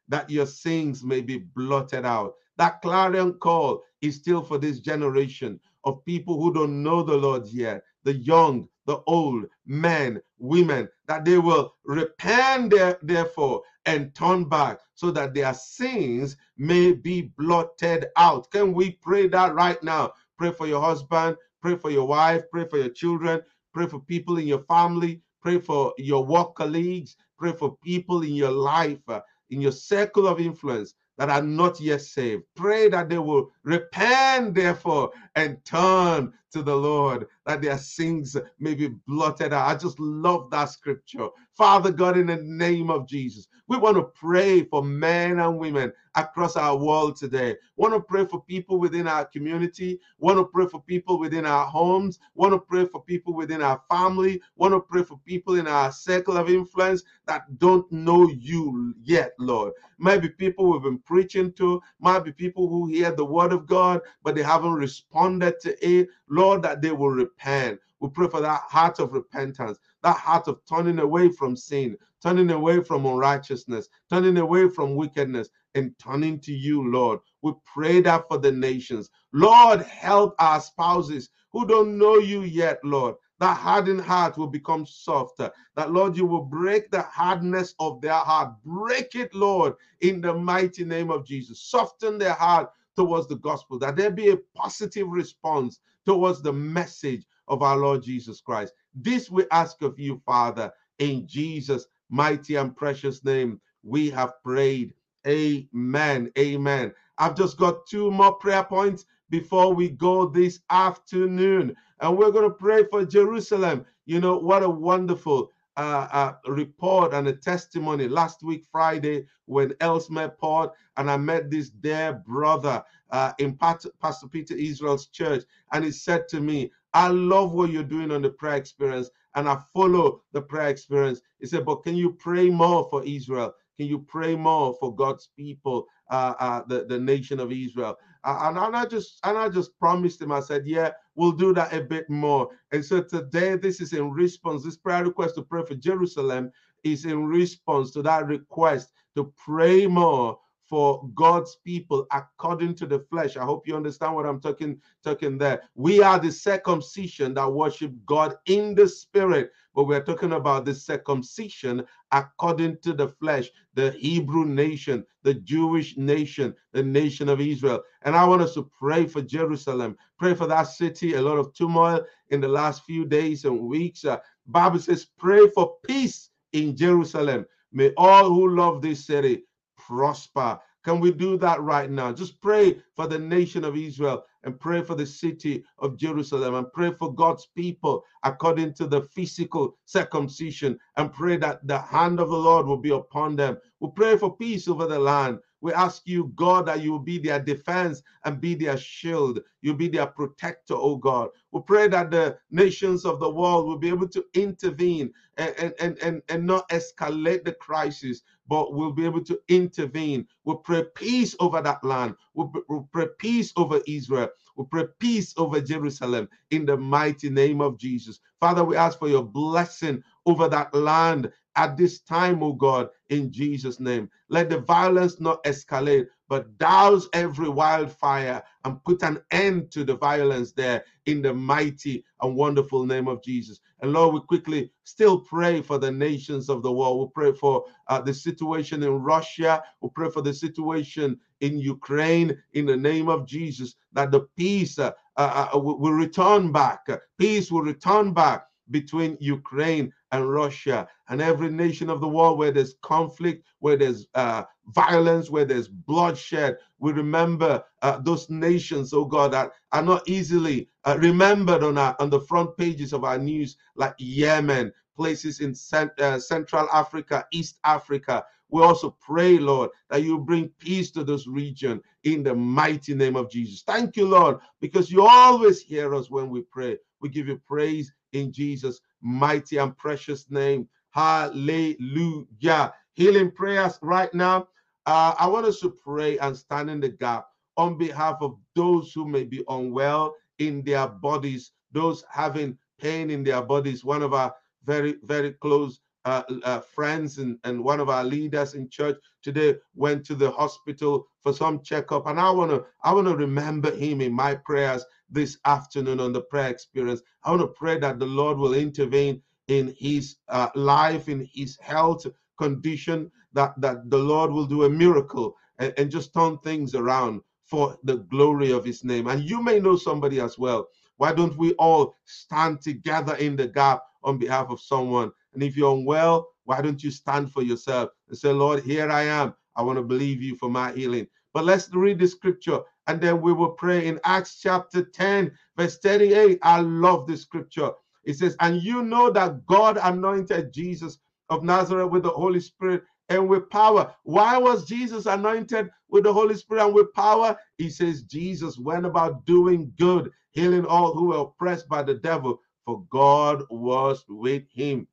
that 0.09 0.31
your 0.31 0.47
sins 0.47 1.03
may 1.03 1.21
be 1.21 1.39
blotted 1.39 2.05
out. 2.05 2.35
That 2.59 2.81
clarion 2.83 3.35
call 3.35 3.83
is 4.01 4.17
still 4.17 4.43
for 4.43 4.59
this 4.59 4.81
generation 4.81 5.61
of 5.85 6.05
people 6.05 6.41
who 6.41 6.53
don't 6.53 6.83
know 6.83 7.03
the 7.03 7.17
Lord 7.17 7.47
yet, 7.49 7.83
the 8.05 8.15
young, 8.15 8.69
the 8.87 9.01
old, 9.07 9.47
men, 9.67 10.21
women, 10.39 10.89
that 11.07 11.25
they 11.25 11.39
will 11.39 11.75
repent 11.85 12.71
there, 12.71 12.99
therefore 13.03 13.63
and 13.87 14.15
turn 14.15 14.45
back 14.45 14.81
so 14.95 15.11
that 15.13 15.33
their 15.33 15.55
sins 15.55 16.37
may 16.59 16.93
be 16.93 17.23
blotted 17.39 18.07
out. 18.17 18.51
Can 18.51 18.75
we 18.75 18.93
pray 18.93 19.29
that 19.29 19.55
right 19.55 19.81
now? 19.83 20.13
Pray 20.37 20.51
for 20.51 20.67
your 20.67 20.81
husband, 20.83 21.37
pray 21.63 21.77
for 21.77 21.91
your 21.91 22.07
wife, 22.07 22.45
pray 22.51 22.67
for 22.67 22.79
your 22.79 22.91
children, 22.91 23.41
Pray 23.77 23.87
for 23.87 24.01
people 24.01 24.39
in 24.39 24.47
your 24.47 24.63
family. 24.63 25.21
Pray 25.43 25.59
for 25.59 25.93
your 25.99 26.25
work 26.25 26.55
colleagues. 26.55 27.15
Pray 27.39 27.53
for 27.53 27.77
people 27.85 28.23
in 28.23 28.33
your 28.33 28.51
life 28.51 29.07
uh, 29.07 29.21
in 29.51 29.61
your 29.61 29.71
circle 29.71 30.27
of 30.27 30.41
influence 30.41 30.95
that 31.19 31.29
are 31.29 31.43
not 31.43 31.79
yet 31.79 32.01
saved. 32.01 32.45
Pray 32.55 32.89
that 32.89 33.11
they 33.11 33.19
will 33.19 33.51
repent, 33.65 34.55
therefore, 34.55 35.11
and 35.35 35.63
turn 35.67 36.33
to 36.53 36.63
the 36.63 36.75
Lord, 36.75 37.27
that 37.45 37.63
their 37.63 37.79
sins 37.79 38.37
may 38.59 38.75
be 38.75 38.89
blotted 39.07 39.53
out. 39.53 39.69
I 39.69 39.75
just 39.75 39.99
love 40.01 40.51
that 40.51 40.67
scripture. 40.71 41.29
Father 41.57 41.91
God, 41.91 42.17
in 42.17 42.27
the 42.27 42.37
name 42.37 42.91
of 42.91 43.07
Jesus, 43.09 43.49
we 43.69 43.77
want 43.77 43.97
to 43.97 44.05
pray 44.05 44.63
for 44.65 44.83
men 44.83 45.41
and 45.41 45.59
women 45.59 45.93
across 46.15 46.57
our 46.57 46.77
world 46.77 47.17
today. 47.17 47.57
Want 47.77 47.95
to 47.95 48.01
pray 48.01 48.25
for 48.25 48.43
people 48.45 48.79
within 48.79 49.07
our 49.09 49.25
community. 49.25 50.01
Want 50.19 50.39
to 50.39 50.45
pray 50.45 50.67
for 50.67 50.83
people 50.83 51.19
within 51.19 51.45
our 51.45 51.67
homes. 51.67 52.19
Want 52.35 52.53
to 52.53 52.59
pray 52.59 52.87
for 52.87 53.03
people 53.03 53.35
within 53.35 53.63
our 53.63 53.83
family. 53.91 54.41
Want 54.57 54.73
to 54.73 54.81
pray 54.81 55.03
for 55.03 55.19
people 55.25 55.57
in 55.59 55.67
our 55.67 55.93
circle 55.93 56.37
of 56.37 56.49
influence 56.49 57.03
that 57.27 57.59
don't 57.59 57.91
know 57.91 58.29
you 58.29 58.95
yet, 59.03 59.33
Lord. 59.39 59.73
Maybe 59.99 60.29
people 60.29 60.71
we've 60.71 60.83
been 60.83 60.99
preaching 60.99 61.53
to. 61.55 61.83
Might 62.01 62.25
be 62.25 62.33
people 62.33 62.69
who 62.69 62.87
hear 62.87 63.13
the 63.13 63.25
word 63.25 63.53
of 63.53 63.67
God, 63.67 64.01
but 64.23 64.35
they 64.35 64.43
haven't 64.43 64.75
responded 64.75 65.61
to 65.61 65.87
it. 65.87 66.09
Lord, 66.29 66.46
that 66.55 66.81
they 66.81 66.93
will 66.93 67.11
repent. 67.11 67.81
We 68.01 68.09
pray 68.11 68.29
for 68.29 68.41
that 68.41 68.63
heart 68.69 69.01
of 69.01 69.13
repentance, 69.13 69.79
that 70.03 70.17
heart 70.17 70.49
of 70.49 70.61
turning 70.69 70.99
away 70.99 71.31
from 71.31 71.57
sin, 71.57 71.97
turning 72.23 72.51
away 72.51 72.83
from 72.83 73.07
unrighteousness, 73.07 73.89
turning 74.11 74.37
away 74.39 74.69
from 74.69 74.95
wickedness, 74.97 75.49
and 75.75 75.95
turning 75.99 76.39
to 76.41 76.53
you, 76.53 76.91
Lord. 76.91 77.21
We 77.43 77.53
pray 77.65 78.01
that 78.03 78.29
for 78.29 78.39
the 78.39 78.53
nations. 78.53 79.11
Lord, 79.33 79.83
help 79.83 80.35
our 80.39 80.61
spouses 80.61 81.31
who 81.53 81.67
don't 81.67 81.99
know 81.99 82.17
you 82.19 82.43
yet, 82.43 82.79
Lord. 82.85 83.17
That 83.39 83.57
hardened 83.57 84.01
heart 84.01 84.39
will 84.39 84.47
become 84.47 84.87
softer. 84.87 85.51
That, 85.75 85.93
Lord, 85.93 86.17
you 86.17 86.25
will 86.25 86.45
break 86.45 86.91
the 86.91 87.03
hardness 87.03 87.75
of 87.79 88.01
their 88.01 88.15
heart. 88.15 88.55
Break 88.65 89.15
it, 89.15 89.35
Lord, 89.35 89.75
in 90.01 90.23
the 90.23 90.33
mighty 90.35 90.85
name 90.85 91.11
of 91.11 91.27
Jesus. 91.27 91.61
Soften 91.61 92.17
their 92.19 92.33
heart 92.33 92.71
towards 92.97 93.27
the 93.29 93.37
gospel, 93.37 93.79
that 93.79 93.95
there 93.95 94.11
be 94.11 94.31
a 94.31 94.39
positive 94.55 95.09
response 95.09 95.81
towards 96.07 96.41
the 96.41 96.53
message 96.53 97.27
of 97.49 97.63
our 97.63 97.77
Lord 97.77 98.03
Jesus 98.03 98.41
Christ. 98.41 98.73
This 98.95 99.31
we 99.31 99.45
ask 99.51 99.83
of 99.83 99.99
you, 99.99 100.23
Father, 100.25 100.73
in 100.99 101.27
Jesus' 101.27 101.87
mighty 102.09 102.55
and 102.57 102.75
precious 102.75 103.25
name. 103.25 103.61
We 103.83 104.11
have 104.11 104.43
prayed. 104.43 104.95
Amen. 105.27 106.31
Amen. 106.39 106.93
I've 107.19 107.37
just 107.37 107.59
got 107.59 107.87
two 107.87 108.11
more 108.11 108.35
prayer 108.35 108.65
points 108.65 109.05
before 109.31 109.75
we 109.75 109.91
go 109.91 110.27
this 110.27 110.61
afternoon. 110.71 111.77
And 112.01 112.17
we're 112.17 112.31
going 112.31 112.49
to 112.49 112.55
pray 112.55 112.85
for 112.85 113.05
Jerusalem. 113.05 113.85
You 114.07 114.21
know, 114.21 114.39
what 114.39 114.63
a 114.63 114.71
wonderful 114.71 115.51
uh, 115.77 116.09
uh, 116.13 116.33
report 116.51 117.13
and 117.13 117.29
a 117.29 117.33
testimony 117.33 118.09
last 118.09 118.43
week, 118.43 118.65
Friday, 118.71 119.27
when 119.47 119.75
Ellesmere 119.81 120.31
Port, 120.31 120.73
and 120.97 121.11
I 121.11 121.17
met 121.17 121.51
this 121.51 121.71
dear 121.71 122.15
brother 122.27 122.83
uh, 123.11 123.33
in 123.39 123.57
Pastor 123.57 123.91
Peter 124.31 124.55
Israel's 124.55 125.09
church. 125.09 125.45
And 125.73 125.85
he 125.85 125.91
said 125.91 126.29
to 126.29 126.41
me, 126.41 126.71
I 126.95 127.09
love 127.09 127.53
what 127.53 127.71
you're 127.71 127.83
doing 127.83 128.11
on 128.11 128.23
the 128.23 128.31
prayer 128.31 128.57
experience, 128.57 129.11
and 129.35 129.49
I 129.49 129.59
follow 129.75 130.23
the 130.33 130.41
prayer 130.41 130.69
experience. 130.69 131.21
He 131.41 131.47
said, 131.47 131.67
But 131.67 131.83
can 131.83 131.95
you 131.95 132.13
pray 132.13 132.49
more 132.49 132.89
for 132.91 133.05
Israel? 133.05 133.55
Can 133.77 133.87
you 133.87 133.99
pray 133.99 134.35
more 134.35 134.75
for 134.81 134.95
God's 134.95 135.29
people, 135.37 135.87
uh, 136.11 136.35
uh, 136.41 136.63
the, 136.67 136.85
the 136.87 136.99
nation 136.99 137.39
of 137.39 137.53
Israel? 137.53 137.97
And, 138.25 138.57
and 138.57 138.75
I 138.77 138.87
just 138.87 139.21
and 139.25 139.37
I 139.37 139.51
just 139.51 139.79
promised 139.79 140.23
him, 140.23 140.33
I 140.33 140.41
said, 140.41 140.67
Yeah, 140.67 140.93
we'll 141.15 141.33
do 141.33 141.53
that 141.55 141.75
a 141.75 141.83
bit 141.83 142.09
more. 142.09 142.49
And 142.73 142.85
so 142.85 143.03
today, 143.03 143.57
this 143.57 143.81
is 143.83 143.93
in 143.93 144.11
response, 144.11 144.65
this 144.65 144.79
prayer 144.79 145.05
request 145.05 145.35
to 145.35 145.43
pray 145.43 145.65
for 145.65 145.75
Jerusalem 145.75 146.51
is 146.83 147.05
in 147.05 147.27
response 147.27 147.91
to 147.93 148.03
that 148.03 148.27
request 148.27 148.93
to 149.17 149.33
pray 149.37 149.87
more 149.87 150.39
for 150.69 151.09
God's 151.15 151.57
people 151.65 152.07
according 152.13 152.75
to 152.77 152.87
the 152.87 153.01
flesh. 153.01 153.37
I 153.37 153.45
hope 153.45 153.67
you 153.67 153.77
understand 153.77 154.15
what 154.15 154.27
I'm 154.27 154.41
talking 154.41 154.81
talking 155.05 155.39
there. 155.39 155.63
We 155.75 156.03
are 156.03 156.19
the 156.19 156.33
circumcision 156.33 157.35
that 157.35 157.53
worship 157.53 157.93
God 158.05 158.35
in 158.47 158.75
the 158.75 158.89
spirit, 158.89 159.53
but 159.75 159.85
we're 159.85 160.03
talking 160.03 160.33
about 160.33 160.65
the 160.65 160.75
circumcision 160.75 161.85
according 162.13 162.79
to 162.79 162.93
the 162.93 163.09
flesh, 163.09 163.51
the 163.75 163.93
Hebrew 163.93 164.45
nation, 164.45 165.05
the 165.23 165.35
Jewish 165.35 165.97
nation, 165.97 166.55
the 166.73 166.83
nation 166.83 167.29
of 167.29 167.41
Israel. 167.41 167.83
And 168.03 168.17
I 168.17 168.25
want 168.25 168.43
us 168.43 168.55
to 168.55 168.71
pray 168.79 169.07
for 169.07 169.23
Jerusalem, 169.23 169.97
pray 170.19 170.35
for 170.35 170.47
that 170.47 170.65
city. 170.65 171.15
A 171.15 171.23
lot 171.23 171.39
of 171.39 171.55
turmoil 171.55 172.05
in 172.31 172.41
the 172.41 172.49
last 172.49 172.85
few 172.85 173.05
days 173.05 173.45
and 173.45 173.61
weeks. 173.61 174.05
Uh, 174.05 174.19
Bible 174.47 174.79
says, 174.79 175.07
pray 175.19 175.49
for 175.51 175.77
peace 175.85 176.31
in 176.53 176.77
Jerusalem. 176.77 177.47
May 177.73 177.93
all 177.97 178.29
who 178.29 178.57
love 178.57 178.81
this 178.81 179.05
city 179.05 179.43
prosper. 179.87 180.59
Can 180.85 181.01
we 181.01 181.13
do 181.13 181.37
that 181.39 181.61
right 181.61 181.91
now? 181.91 182.13
Just 182.13 182.41
pray 182.41 182.79
for 182.95 183.07
the 183.07 183.19
nation 183.19 183.65
of 183.65 183.77
Israel 183.77 184.25
and 184.45 184.59
pray 184.59 184.83
for 184.83 184.95
the 184.95 185.07
city 185.07 185.65
of 185.79 185.97
Jerusalem 185.97 186.55
and 186.55 186.73
pray 186.73 186.93
for 186.93 187.15
God's 187.15 187.47
people 187.57 188.05
according 188.23 188.75
to 188.75 188.87
the 188.87 189.03
physical 189.03 189.77
circumcision 189.85 190.79
and 190.97 191.13
pray 191.13 191.37
that 191.39 191.67
the 191.67 191.79
hand 191.79 192.21
of 192.21 192.29
the 192.29 192.37
Lord 192.37 192.67
will 192.67 192.77
be 192.77 192.91
upon 192.91 193.37
them. 193.37 193.59
We 193.81 193.91
pray 193.95 194.17
for 194.17 194.37
peace 194.37 194.69
over 194.69 194.87
the 194.87 194.99
land. 194.99 195.39
We 195.67 195.73
ask 195.73 196.03
you, 196.07 196.33
God, 196.37 196.67
that 196.67 196.81
you 196.83 196.93
will 196.93 197.01
be 197.01 197.19
their 197.19 197.41
defense 197.41 198.01
and 198.25 198.41
be 198.41 198.55
their 198.55 198.77
shield. 198.77 199.41
You'll 199.63 199.75
be 199.75 199.89
their 199.89 200.07
protector, 200.07 200.75
oh 200.77 200.95
God. 200.95 201.31
We 201.51 201.61
pray 201.67 201.89
that 201.89 202.13
the 202.13 202.39
nations 202.53 203.05
of 203.05 203.19
the 203.19 203.29
world 203.29 203.67
will 203.67 203.77
be 203.77 203.89
able 203.89 204.07
to 204.11 204.25
intervene 204.35 205.13
and, 205.39 205.75
and, 205.81 205.99
and, 205.99 206.23
and 206.29 206.47
not 206.47 206.69
escalate 206.69 207.43
the 207.45 207.51
crisis, 207.55 208.23
but 208.47 208.75
we'll 208.75 208.93
be 208.93 209.05
able 209.05 209.25
to 209.25 209.41
intervene. 209.49 210.29
We'll 210.45 210.59
pray 210.59 210.85
peace 210.95 211.35
over 211.41 211.61
that 211.61 211.83
land. 211.83 212.15
We'll 212.35 212.53
pray 212.93 213.09
peace 213.19 213.53
over 213.57 213.81
Israel. 213.89 214.29
We 214.57 214.67
pray 214.71 214.85
peace 215.01 215.35
over 215.37 215.61
Jerusalem 215.61 216.29
in 216.53 216.65
the 216.65 216.77
mighty 216.77 217.29
name 217.29 217.61
of 217.61 217.77
Jesus. 217.77 218.21
Father, 218.39 218.63
we 218.63 218.77
ask 218.77 219.01
for 219.01 219.09
your 219.09 219.25
blessing 219.25 220.05
over 220.27 220.49
that 220.49 220.73
land 220.75 221.33
at 221.57 221.77
this 221.77 222.01
time, 222.01 222.43
oh 222.43 222.53
God, 222.53 222.91
in 223.09 223.33
Jesus' 223.33 223.81
name. 223.81 224.11
Let 224.29 224.51
the 224.51 224.61
violence 224.61 225.21
not 225.21 225.43
escalate, 225.45 226.07
but 226.29 226.59
douse 226.59 227.09
every 227.13 227.49
wildfire 227.49 228.43
and 228.65 228.83
put 228.85 229.03
an 229.03 229.21
end 229.31 229.71
to 229.73 229.85
the 229.85 229.97
violence 229.97 230.53
there 230.53 230.85
in 231.07 231.23
the 231.23 231.33
mighty 231.33 232.05
and 232.21 232.37
wonderful 232.37 232.85
name 232.85 233.09
of 233.09 233.23
Jesus. 233.23 233.61
And 233.81 233.93
Lord, 233.93 234.15
we 234.15 234.21
quickly 234.21 234.71
still 234.85 235.21
pray 235.21 235.63
for 235.63 235.79
the 235.79 235.91
nations 235.91 236.49
of 236.49 236.63
the 236.63 236.73
world. 236.73 237.01
We 237.01 237.13
pray 237.15 237.33
for 237.33 237.65
uh, 237.89 238.01
the 238.01 238.15
situation 238.15 238.83
in 238.83 239.03
Russia. 239.03 239.63
We 239.81 239.91
pray 239.95 240.11
for 240.11 240.23
the 240.23 240.35
situation 240.35 241.19
in 241.41 241.59
Ukraine 241.59 242.37
in 242.55 242.67
the 242.67 242.77
name 242.77 243.09
of 243.09 243.27
Jesus, 243.27 243.77
that 243.93 244.11
the 244.11 244.21
peace 244.37 244.79
uh, 244.79 244.93
uh, 245.17 245.49
uh 245.55 245.59
will 245.59 245.93
return 245.93 246.53
back. 246.53 246.87
Peace 247.19 247.51
will 247.51 247.63
return 247.63 248.13
back 248.13 248.47
between 248.71 249.17
Ukraine 249.21 249.93
and 250.13 250.31
Russia 250.31 250.89
and 251.09 251.23
every 251.23 251.51
nation 251.51 251.91
of 251.91 252.01
the 252.01 252.09
world 252.09 252.39
where 252.39 252.53
there's 252.53 252.75
conflict, 252.83 253.45
where 253.61 253.77
there's 253.77 254.07
uh, 254.15 254.45
violence, 254.69 255.31
where 255.31 255.45
there's 255.45 255.69
bloodshed. 255.69 256.59
We 256.79 256.93
remember 256.93 257.65
uh, 257.83 258.01
those 258.01 258.31
nations, 258.31 258.93
oh 258.95 259.05
God, 259.07 259.33
that 259.33 259.53
are 259.73 259.83
not 259.83 260.09
easily 260.09 260.69
uh, 260.85 260.99
remembered 261.01 261.63
on 261.65 261.79
our, 261.79 261.97
on 262.01 262.11
the 262.11 262.21
front 262.21 262.57
pages 262.57 262.93
of 262.93 263.05
our 263.05 263.19
news, 263.19 263.57
like 263.77 263.95
Yemen, 263.99 264.73
places 264.97 265.41
in 265.41 265.55
cent- 265.55 265.99
uh, 266.01 266.21
Central 266.21 266.69
Africa, 266.73 267.27
East 267.33 267.59
Africa. 267.65 268.25
We 268.51 268.63
also 268.63 268.97
pray, 269.01 269.39
Lord, 269.39 269.71
that 269.91 270.03
you 270.05 270.19
bring 270.19 270.51
peace 270.61 270.91
to 270.93 271.05
this 271.05 271.27
region 271.27 271.83
in 272.05 272.23
the 272.23 272.35
mighty 272.35 272.95
name 272.95 273.17
of 273.17 273.31
Jesus. 273.31 273.63
Thank 273.63 273.97
you, 273.97 274.09
Lord, 274.09 274.39
because 274.61 274.91
you 274.91 275.07
always 275.07 275.61
hear 275.61 275.95
us 275.95 276.11
when 276.11 276.31
we 276.31 276.43
pray. 276.43 276.79
We 277.01 277.11
give 277.11 277.29
you 277.29 277.41
praise 277.47 277.93
in 278.13 278.33
Jesus' 278.33 278.81
mighty 279.01 279.59
and 279.59 279.77
precious 279.77 280.31
name. 280.31 280.69
Hallelujah. 280.91 282.73
Healing 282.95 283.31
prayers 283.31 283.79
right 283.83 284.13
now. 284.15 284.49
Uh, 284.87 285.15
I 285.19 285.27
want 285.27 285.47
us 285.47 285.61
to 285.61 285.71
pray 285.71 286.19
and 286.19 286.37
stand 286.37 286.71
in 286.71 286.81
the 286.81 286.89
gap 286.91 287.27
on 287.57 287.77
behalf 287.77 288.19
of 288.21 288.37
those 288.55 288.93
who 288.93 289.07
may 289.07 289.25
be 289.25 289.45
unwell 289.49 290.15
in 290.39 290.63
their 290.63 290.87
bodies, 290.89 291.53
those 291.73 292.05
having 292.11 292.57
pain 292.81 293.11
in 293.11 293.25
their 293.25 293.43
bodies. 293.43 293.85
One 293.85 294.03
of 294.03 294.15
our 294.15 294.35
very, 294.65 294.97
very 295.03 295.33
close 295.33 295.81
uh, 296.07 296.23
uh, 296.45 296.61
friends 296.61 297.19
and, 297.19 297.37
and 297.43 297.63
one 297.63 297.81
of 297.81 297.89
our 297.89 298.05
leaders 298.05 298.55
in 298.55 298.69
church 298.69 298.97
today 299.23 299.57
went 299.75 300.07
to 300.07 300.15
the 300.15 300.31
hospital 300.31 301.09
for 301.21 301.33
some 301.33 301.61
checkup. 301.63 302.07
And 302.07 302.21
i 302.21 302.31
want 302.31 302.53
to 302.53 302.65
i 302.85 302.95
want 302.95 303.09
to 303.09 303.17
remember 303.17 303.75
him 303.75 304.01
in 304.01 304.13
my 304.13 304.37
prayers 304.37 304.85
this 305.11 305.39
afternoon 305.45 305.99
on 306.01 306.13
the 306.13 306.21
prayer 306.21 306.49
experience. 306.49 307.03
I 307.25 307.31
want 307.31 307.43
to 307.43 307.49
pray 307.49 307.79
that 307.81 307.99
the 307.99 308.07
lord 308.07 308.39
will 308.39 308.55
intervene 308.55 309.21
in 309.49 309.75
his 309.77 310.17
uh, 310.29 310.49
life 310.55 311.09
in 311.09 311.29
his 311.35 311.59
health 311.61 312.07
condition 312.39 313.11
that 313.33 313.61
that 313.61 313.91
the 313.91 313.99
lord 313.99 314.31
will 314.31 314.47
do 314.47 314.63
a 314.65 314.71
miracle 314.71 315.35
and, 315.59 315.75
and 315.77 315.91
just 315.91 316.15
turn 316.15 316.39
things 316.39 316.77
around 316.77 317.21
for 317.43 317.77
the 317.83 317.97
glory 317.97 318.53
of 318.53 318.65
his 318.65 318.85
name. 318.85 319.09
And 319.09 319.23
you 319.29 319.43
may 319.43 319.59
know 319.59 319.77
somebody 319.77 320.21
as 320.21 320.39
well. 320.39 320.69
Why 320.99 321.13
don't 321.13 321.37
we 321.37 321.53
all 321.55 321.97
stand 322.05 322.61
together 322.61 323.17
in 323.17 323.35
the 323.37 323.49
gap 323.49 323.83
on 324.05 324.19
behalf 324.19 324.51
of 324.51 324.61
someone 324.61 325.11
and 325.37 325.45
if 325.45 325.57
you're 325.57 325.77
unwell, 325.77 326.29
why 326.47 326.63
don't 326.63 326.83
you 326.85 326.91
stand 326.91 327.33
for 327.33 327.43
yourself 327.43 327.91
and 328.09 328.19
say, 328.19 328.33
Lord, 328.33 328.65
here 328.65 328.91
I 328.91 329.05
am. 329.05 329.35
I 329.57 329.63
want 329.63 329.79
to 329.79 329.85
believe 329.85 330.23
you 330.23 330.37
for 330.37 330.51
my 330.51 330.73
healing. 330.73 331.07
But 331.35 331.45
let's 331.45 331.73
read 331.75 332.01
the 332.01 332.09
scripture 332.09 332.63
and 332.89 333.01
then 333.01 333.23
we 333.23 333.33
will 333.35 333.51
pray 333.51 333.87
in 333.87 334.01
Acts 334.05 334.41
chapter 334.41 334.85
10, 334.85 335.33
verse 335.57 335.79
38. 335.81 336.41
I 336.43 336.61
love 336.61 337.07
this 337.07 337.23
scripture. 337.23 337.73
It 338.05 338.17
says, 338.17 338.37
And 338.41 338.63
you 338.63 338.83
know 338.83 339.11
that 339.11 339.47
God 339.47 339.79
anointed 339.83 340.53
Jesus 340.53 340.99
of 341.31 341.45
Nazareth 341.45 341.91
with 341.91 342.05
the 342.05 342.11
Holy 342.11 342.41
Spirit 342.41 342.85
and 343.11 343.29
with 343.29 343.51
power. 343.51 343.95
Why 344.05 344.39
was 344.39 344.67
Jesus 344.67 345.07
anointed 345.07 345.71
with 345.91 346.05
the 346.05 346.13
Holy 346.13 346.37
Spirit 346.37 346.67
and 346.67 346.75
with 346.75 346.93
power? 346.95 347.37
He 347.59 347.71
says 347.71 348.05
Jesus 348.05 348.59
went 348.59 348.87
about 348.87 349.25
doing 349.27 349.73
good, 349.79 350.13
healing 350.33 350.67
all 350.67 350.95
who 350.95 351.09
were 351.09 351.19
oppressed 351.19 351.69
by 351.69 351.83
the 351.85 351.95
devil, 351.95 352.41
for 352.65 352.85
God 352.91 353.45
was 353.51 354.05
with 354.09 354.45
him. 354.53 354.89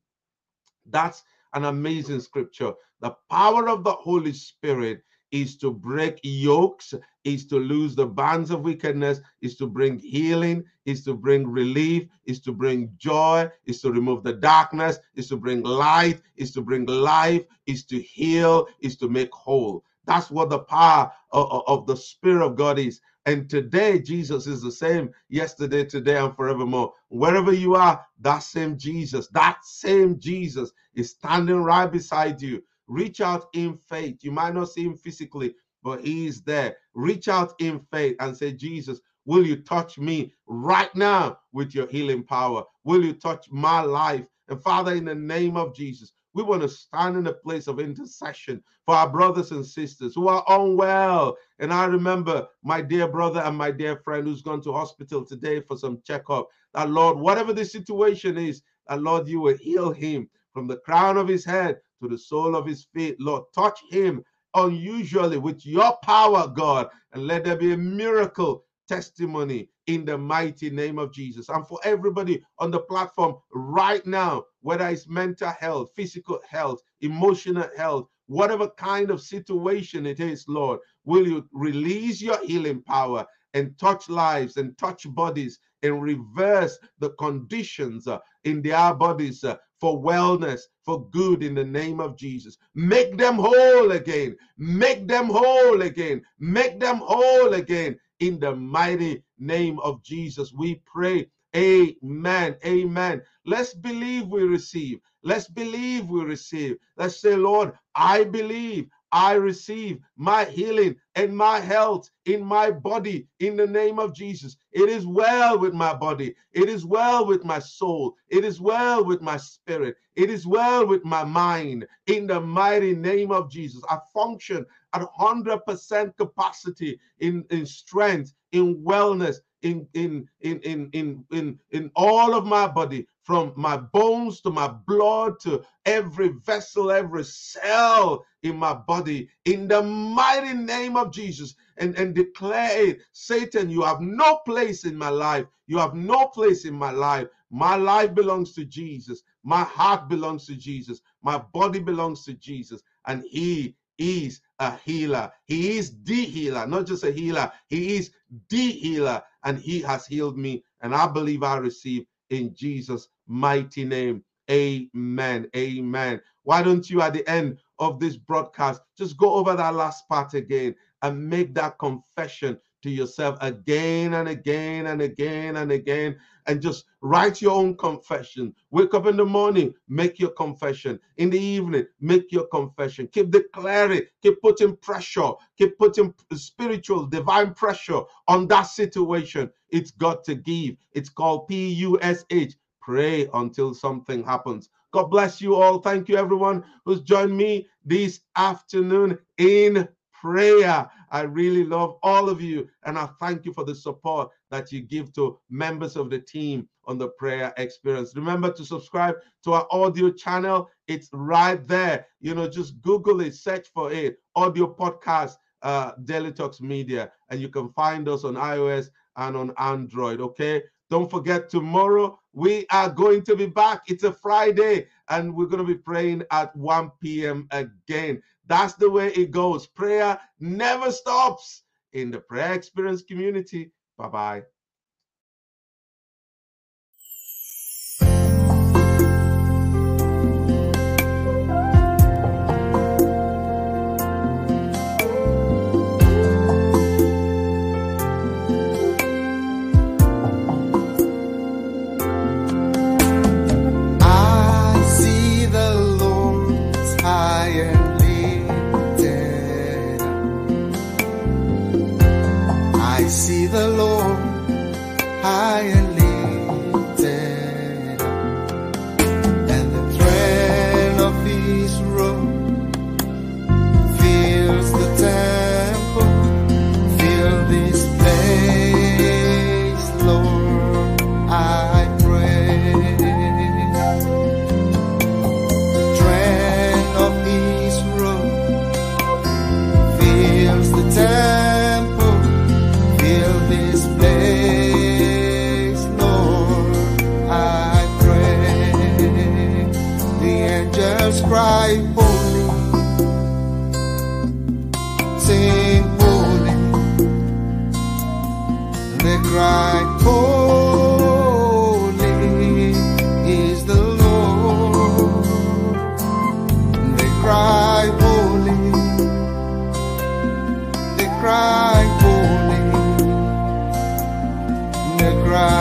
That's 0.90 1.24
an 1.54 1.64
amazing 1.64 2.20
scripture. 2.20 2.72
The 3.00 3.16
power 3.30 3.68
of 3.68 3.84
the 3.84 3.92
Holy 3.92 4.32
Spirit 4.32 5.02
is 5.32 5.56
to 5.58 5.72
break 5.72 6.20
yokes, 6.22 6.94
is 7.24 7.46
to 7.48 7.58
lose 7.58 7.94
the 7.94 8.06
bands 8.06 8.50
of 8.50 8.62
wickedness, 8.62 9.20
is 9.42 9.56
to 9.56 9.66
bring 9.66 9.98
healing, 9.98 10.64
is 10.86 11.04
to 11.04 11.14
bring 11.14 11.46
relief, 11.46 12.08
is 12.26 12.40
to 12.40 12.52
bring 12.52 12.92
joy, 12.98 13.50
is 13.66 13.80
to 13.82 13.92
remove 13.92 14.22
the 14.22 14.32
darkness, 14.34 14.98
is 15.16 15.28
to 15.28 15.36
bring 15.36 15.62
light, 15.62 16.20
is 16.36 16.52
to 16.52 16.62
bring 16.62 16.86
life, 16.86 17.42
is 17.66 17.84
to 17.86 18.00
heal, 18.00 18.66
is 18.80 18.96
to 18.96 19.08
make 19.08 19.32
whole. 19.32 19.84
That's 20.06 20.30
what 20.30 20.50
the 20.50 20.60
power 20.60 21.12
of, 21.32 21.64
of 21.66 21.86
the 21.86 21.96
Spirit 21.96 22.44
of 22.46 22.56
God 22.56 22.78
is. 22.78 23.00
And 23.26 23.48
today, 23.48 24.00
Jesus 24.00 24.46
is 24.46 24.62
the 24.62 24.72
same 24.72 25.10
yesterday, 25.30 25.84
today, 25.84 26.18
and 26.18 26.34
forevermore. 26.36 26.92
Wherever 27.08 27.52
you 27.52 27.74
are, 27.74 28.04
that 28.20 28.40
same 28.40 28.76
Jesus, 28.76 29.28
that 29.28 29.58
same 29.64 30.18
Jesus 30.18 30.72
is 30.94 31.10
standing 31.10 31.62
right 31.62 31.90
beside 31.90 32.42
you 32.42 32.62
Reach 32.86 33.20
out 33.20 33.48
in 33.54 33.76
faith. 33.78 34.22
You 34.22 34.30
might 34.30 34.54
not 34.54 34.68
see 34.68 34.84
him 34.84 34.96
physically, 34.96 35.54
but 35.82 36.04
he 36.04 36.26
is 36.26 36.42
there. 36.42 36.76
Reach 36.94 37.28
out 37.28 37.54
in 37.58 37.80
faith 37.80 38.16
and 38.20 38.36
say, 38.36 38.52
Jesus, 38.52 39.00
will 39.24 39.46
you 39.46 39.56
touch 39.56 39.98
me 39.98 40.34
right 40.46 40.94
now 40.94 41.38
with 41.52 41.74
your 41.74 41.86
healing 41.86 42.22
power? 42.22 42.64
Will 42.84 43.02
you 43.02 43.14
touch 43.14 43.50
my 43.50 43.80
life? 43.80 44.26
And 44.48 44.62
Father, 44.62 44.94
in 44.94 45.06
the 45.06 45.14
name 45.14 45.56
of 45.56 45.74
Jesus, 45.74 46.12
we 46.34 46.42
want 46.42 46.62
to 46.62 46.68
stand 46.68 47.16
in 47.16 47.28
a 47.28 47.32
place 47.32 47.68
of 47.68 47.78
intercession 47.80 48.62
for 48.84 48.94
our 48.94 49.08
brothers 49.08 49.52
and 49.52 49.64
sisters 49.64 50.14
who 50.14 50.28
are 50.28 50.44
unwell. 50.48 51.36
And 51.60 51.72
I 51.72 51.86
remember 51.86 52.46
my 52.62 52.82
dear 52.82 53.08
brother 53.08 53.40
and 53.40 53.56
my 53.56 53.70
dear 53.70 53.96
friend 53.96 54.26
who's 54.26 54.42
gone 54.42 54.60
to 54.62 54.72
hospital 54.72 55.24
today 55.24 55.60
for 55.60 55.78
some 55.78 56.02
checkup. 56.04 56.48
That 56.74 56.90
Lord, 56.90 57.18
whatever 57.18 57.52
the 57.52 57.64
situation 57.64 58.36
is, 58.36 58.62
that 58.88 59.00
Lord, 59.00 59.28
you 59.28 59.40
will 59.40 59.56
heal 59.56 59.92
him 59.92 60.28
from 60.52 60.66
the 60.66 60.78
crown 60.78 61.16
of 61.16 61.28
his 61.28 61.44
head 61.44 61.78
to 62.02 62.08
the 62.08 62.18
sole 62.18 62.56
of 62.56 62.66
his 62.66 62.84
feet. 62.92 63.16
Lord, 63.20 63.44
touch 63.54 63.80
him 63.90 64.24
unusually 64.54 65.38
with 65.38 65.64
your 65.64 65.96
power, 66.02 66.48
God, 66.48 66.88
and 67.12 67.26
let 67.26 67.44
there 67.44 67.56
be 67.56 67.72
a 67.72 67.76
miracle 67.76 68.64
testimony 68.88 69.68
in 69.86 70.04
the 70.04 70.16
mighty 70.16 70.70
name 70.70 70.98
of 70.98 71.12
Jesus. 71.12 71.48
And 71.48 71.66
for 71.66 71.78
everybody 71.84 72.42
on 72.58 72.70
the 72.70 72.80
platform 72.80 73.36
right 73.52 74.04
now, 74.06 74.44
whether 74.60 74.88
it's 74.88 75.08
mental 75.08 75.50
health, 75.50 75.90
physical 75.94 76.40
health, 76.48 76.80
emotional 77.00 77.68
health, 77.76 78.08
whatever 78.26 78.68
kind 78.68 79.10
of 79.10 79.20
situation 79.20 80.06
it 80.06 80.20
is, 80.20 80.46
Lord, 80.48 80.80
will 81.04 81.26
you 81.26 81.46
release 81.52 82.22
your 82.22 82.42
healing 82.44 82.82
power 82.82 83.26
and 83.52 83.76
touch 83.78 84.08
lives 84.08 84.56
and 84.56 84.76
touch 84.78 85.06
bodies 85.14 85.58
and 85.82 86.02
reverse 86.02 86.78
the 86.98 87.10
conditions 87.10 88.06
uh, 88.08 88.18
in 88.44 88.62
their 88.62 88.94
bodies 88.94 89.44
uh, 89.44 89.56
for 89.80 90.02
wellness, 90.02 90.62
for 90.82 91.08
good 91.10 91.42
in 91.42 91.54
the 91.54 91.64
name 91.64 92.00
of 92.00 92.16
Jesus. 92.16 92.56
Make 92.74 93.18
them 93.18 93.34
whole 93.36 93.92
again. 93.92 94.36
Make 94.56 95.06
them 95.06 95.26
whole 95.26 95.82
again. 95.82 96.22
Make 96.38 96.80
them 96.80 97.02
whole 97.04 97.52
again 97.52 97.98
in 98.24 98.40
the 98.40 98.54
mighty 98.54 99.22
name 99.38 99.78
of 99.80 100.02
Jesus. 100.02 100.52
We 100.52 100.80
pray. 100.86 101.28
Amen. 101.54 102.56
Amen. 102.64 103.22
Let's 103.44 103.74
believe 103.74 104.28
we 104.28 104.44
receive. 104.44 104.98
Let's 105.22 105.48
believe 105.48 106.08
we 106.08 106.24
receive. 106.24 106.76
Let's 106.96 107.20
say, 107.20 107.36
Lord, 107.36 107.72
I 107.94 108.24
believe. 108.24 108.88
I 109.12 109.34
receive 109.34 110.00
my 110.16 110.44
healing 110.44 110.96
and 111.14 111.36
my 111.36 111.60
health 111.60 112.10
in 112.24 112.44
my 112.44 112.72
body 112.72 113.28
in 113.38 113.56
the 113.56 113.66
name 113.66 114.00
of 114.00 114.12
Jesus. 114.12 114.56
It 114.72 114.88
is 114.88 115.06
well 115.06 115.56
with 115.56 115.72
my 115.72 115.94
body. 115.94 116.34
It 116.52 116.68
is 116.68 116.84
well 116.84 117.24
with 117.24 117.44
my 117.44 117.60
soul. 117.60 118.16
It 118.28 118.44
is 118.44 118.60
well 118.60 119.04
with 119.04 119.22
my 119.22 119.36
spirit. 119.36 119.94
It 120.16 120.30
is 120.30 120.48
well 120.48 120.84
with 120.84 121.04
my 121.04 121.22
mind 121.22 121.86
in 122.08 122.26
the 122.26 122.40
mighty 122.40 122.92
name 122.92 123.30
of 123.30 123.48
Jesus. 123.52 123.84
I 123.88 123.98
function 124.12 124.66
at 124.94 125.02
100% 125.20 126.16
capacity 126.16 127.00
in, 127.20 127.44
in 127.50 127.66
strength, 127.66 128.34
in 128.52 128.76
wellness, 128.84 129.36
in, 129.62 129.86
in, 129.94 130.28
in, 130.42 130.60
in, 130.60 130.90
in, 130.92 131.24
in, 131.32 131.58
in 131.72 131.90
all 131.96 132.34
of 132.34 132.46
my 132.46 132.68
body 132.68 133.06
from 133.24 133.52
my 133.56 133.76
bones 133.78 134.40
to 134.42 134.50
my 134.50 134.68
blood 134.68 135.40
to 135.40 135.64
every 135.86 136.28
vessel, 136.46 136.92
every 136.92 137.24
cell 137.24 138.24
in 138.42 138.56
my 138.56 138.74
body, 138.74 139.28
in 139.46 139.68
the 139.68 139.82
mighty 139.82 140.54
name 140.54 140.96
of 140.96 141.12
Jesus, 141.12 141.56
and, 141.78 141.96
and 141.98 142.14
declare 142.14 142.88
it 142.88 143.00
Satan, 143.12 143.70
you 143.70 143.82
have 143.82 144.00
no 144.00 144.38
place 144.46 144.84
in 144.84 144.96
my 144.96 145.08
life. 145.10 145.46
You 145.66 145.78
have 145.78 145.94
no 145.94 146.28
place 146.28 146.64
in 146.66 146.74
my 146.74 146.90
life. 146.90 147.28
My 147.50 147.76
life 147.76 148.14
belongs 148.14 148.52
to 148.54 148.64
Jesus. 148.64 149.22
My 149.44 149.64
heart 149.64 150.08
belongs 150.08 150.46
to 150.46 150.56
Jesus. 150.56 151.00
My 151.22 151.38
body 151.38 151.80
belongs 151.80 152.24
to 152.26 152.34
Jesus. 152.34 152.82
And 153.06 153.24
He 153.30 153.76
is 153.98 154.40
a 154.58 154.76
healer. 154.84 155.32
He 155.46 155.76
is 155.78 156.02
the 156.02 156.24
healer, 156.24 156.66
not 156.66 156.86
just 156.86 157.04
a 157.04 157.10
healer. 157.12 157.50
He 157.68 157.96
is 157.96 158.12
the 158.48 158.70
healer, 158.72 159.22
and 159.44 159.58
He 159.58 159.80
has 159.82 160.06
healed 160.06 160.38
me. 160.38 160.64
And 160.82 160.94
I 160.94 161.06
believe 161.06 161.42
I 161.42 161.58
receive 161.58 162.04
in 162.30 162.54
Jesus' 162.54 163.08
mighty 163.26 163.84
name. 163.84 164.24
Amen. 164.50 165.48
Amen. 165.56 166.20
Why 166.42 166.62
don't 166.62 166.88
you, 166.90 167.00
at 167.00 167.14
the 167.14 167.28
end 167.28 167.58
of 167.78 167.98
this 168.00 168.16
broadcast, 168.16 168.82
just 168.96 169.16
go 169.16 169.34
over 169.34 169.54
that 169.54 169.74
last 169.74 170.08
part 170.08 170.34
again 170.34 170.74
and 171.02 171.28
make 171.28 171.54
that 171.54 171.78
confession 171.78 172.58
to 172.84 172.90
yourself 172.90 173.38
again 173.40 174.12
and 174.12 174.28
again 174.28 174.88
and 174.88 175.00
again 175.00 175.56
and 175.56 175.72
again 175.72 176.18
and 176.46 176.60
just 176.60 176.84
write 177.00 177.40
your 177.40 177.52
own 177.52 177.74
confession. 177.78 178.54
Wake 178.70 178.92
up 178.92 179.06
in 179.06 179.16
the 179.16 179.24
morning, 179.24 179.72
make 179.88 180.18
your 180.18 180.32
confession. 180.32 181.00
In 181.16 181.30
the 181.30 181.38
evening, 181.38 181.86
make 182.00 182.30
your 182.30 182.46
confession. 182.48 183.08
Keep 183.08 183.30
declaring, 183.30 184.02
keep 184.22 184.38
putting 184.42 184.76
pressure, 184.76 185.30
keep 185.56 185.78
putting 185.78 186.12
spiritual, 186.34 187.06
divine 187.06 187.54
pressure 187.54 188.02
on 188.28 188.46
that 188.48 188.64
situation. 188.64 189.50
It's 189.70 189.90
got 189.90 190.22
to 190.24 190.34
give. 190.34 190.76
It's 190.92 191.08
called 191.08 191.48
P 191.48 191.72
U 191.72 191.98
S 192.02 192.26
H 192.28 192.52
pray 192.82 193.30
until 193.32 193.72
something 193.72 194.22
happens. 194.22 194.68
God 194.92 195.04
bless 195.04 195.40
you 195.40 195.54
all. 195.54 195.78
Thank 195.78 196.10
you, 196.10 196.18
everyone 196.18 196.62
who's 196.84 197.00
joined 197.00 197.34
me 197.34 197.66
this 197.82 198.20
afternoon 198.36 199.18
in 199.38 199.88
prayer. 200.12 200.88
I 201.14 201.20
really 201.20 201.62
love 201.62 201.96
all 202.02 202.28
of 202.28 202.42
you, 202.42 202.68
and 202.82 202.98
I 202.98 203.06
thank 203.20 203.44
you 203.44 203.52
for 203.52 203.64
the 203.64 203.72
support 203.72 204.30
that 204.50 204.72
you 204.72 204.80
give 204.80 205.12
to 205.12 205.38
members 205.48 205.94
of 205.94 206.10
the 206.10 206.18
team 206.18 206.68
on 206.86 206.98
the 206.98 207.06
prayer 207.06 207.54
experience. 207.56 208.16
Remember 208.16 208.52
to 208.52 208.64
subscribe 208.64 209.14
to 209.44 209.52
our 209.52 209.68
audio 209.70 210.10
channel, 210.10 210.68
it's 210.88 211.10
right 211.12 211.64
there. 211.68 212.04
You 212.18 212.34
know, 212.34 212.48
just 212.48 212.82
Google 212.82 213.20
it, 213.20 213.36
search 213.36 213.68
for 213.68 213.92
it, 213.92 214.18
audio 214.34 214.74
podcast, 214.74 215.36
uh, 215.62 215.92
Daily 216.02 216.32
Talks 216.32 216.60
Media, 216.60 217.12
and 217.30 217.40
you 217.40 217.48
can 217.48 217.68
find 217.68 218.08
us 218.08 218.24
on 218.24 218.34
iOS 218.34 218.88
and 219.16 219.36
on 219.36 219.52
Android. 219.56 220.20
Okay. 220.20 220.64
Don't 220.90 221.10
forget, 221.10 221.48
tomorrow 221.48 222.18
we 222.32 222.66
are 222.70 222.90
going 222.90 223.22
to 223.22 223.36
be 223.36 223.46
back. 223.46 223.82
It's 223.86 224.04
a 224.04 224.12
Friday, 224.12 224.86
and 225.08 225.34
we're 225.34 225.46
going 225.46 225.64
to 225.64 225.74
be 225.74 225.78
praying 225.78 226.24
at 226.30 226.54
1 226.56 226.90
p.m. 227.00 227.46
again. 227.52 228.20
That's 228.46 228.74
the 228.74 228.90
way 228.90 229.08
it 229.08 229.30
goes. 229.30 229.66
Prayer 229.66 230.20
never 230.40 230.92
stops 230.92 231.64
in 231.92 232.10
the 232.10 232.20
prayer 232.20 232.54
experience 232.54 233.02
community. 233.02 233.72
Bye 233.98 234.08
bye. 234.08 234.42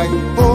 Fight 0.04 0.12
oh, 0.12 0.36
for 0.36 0.53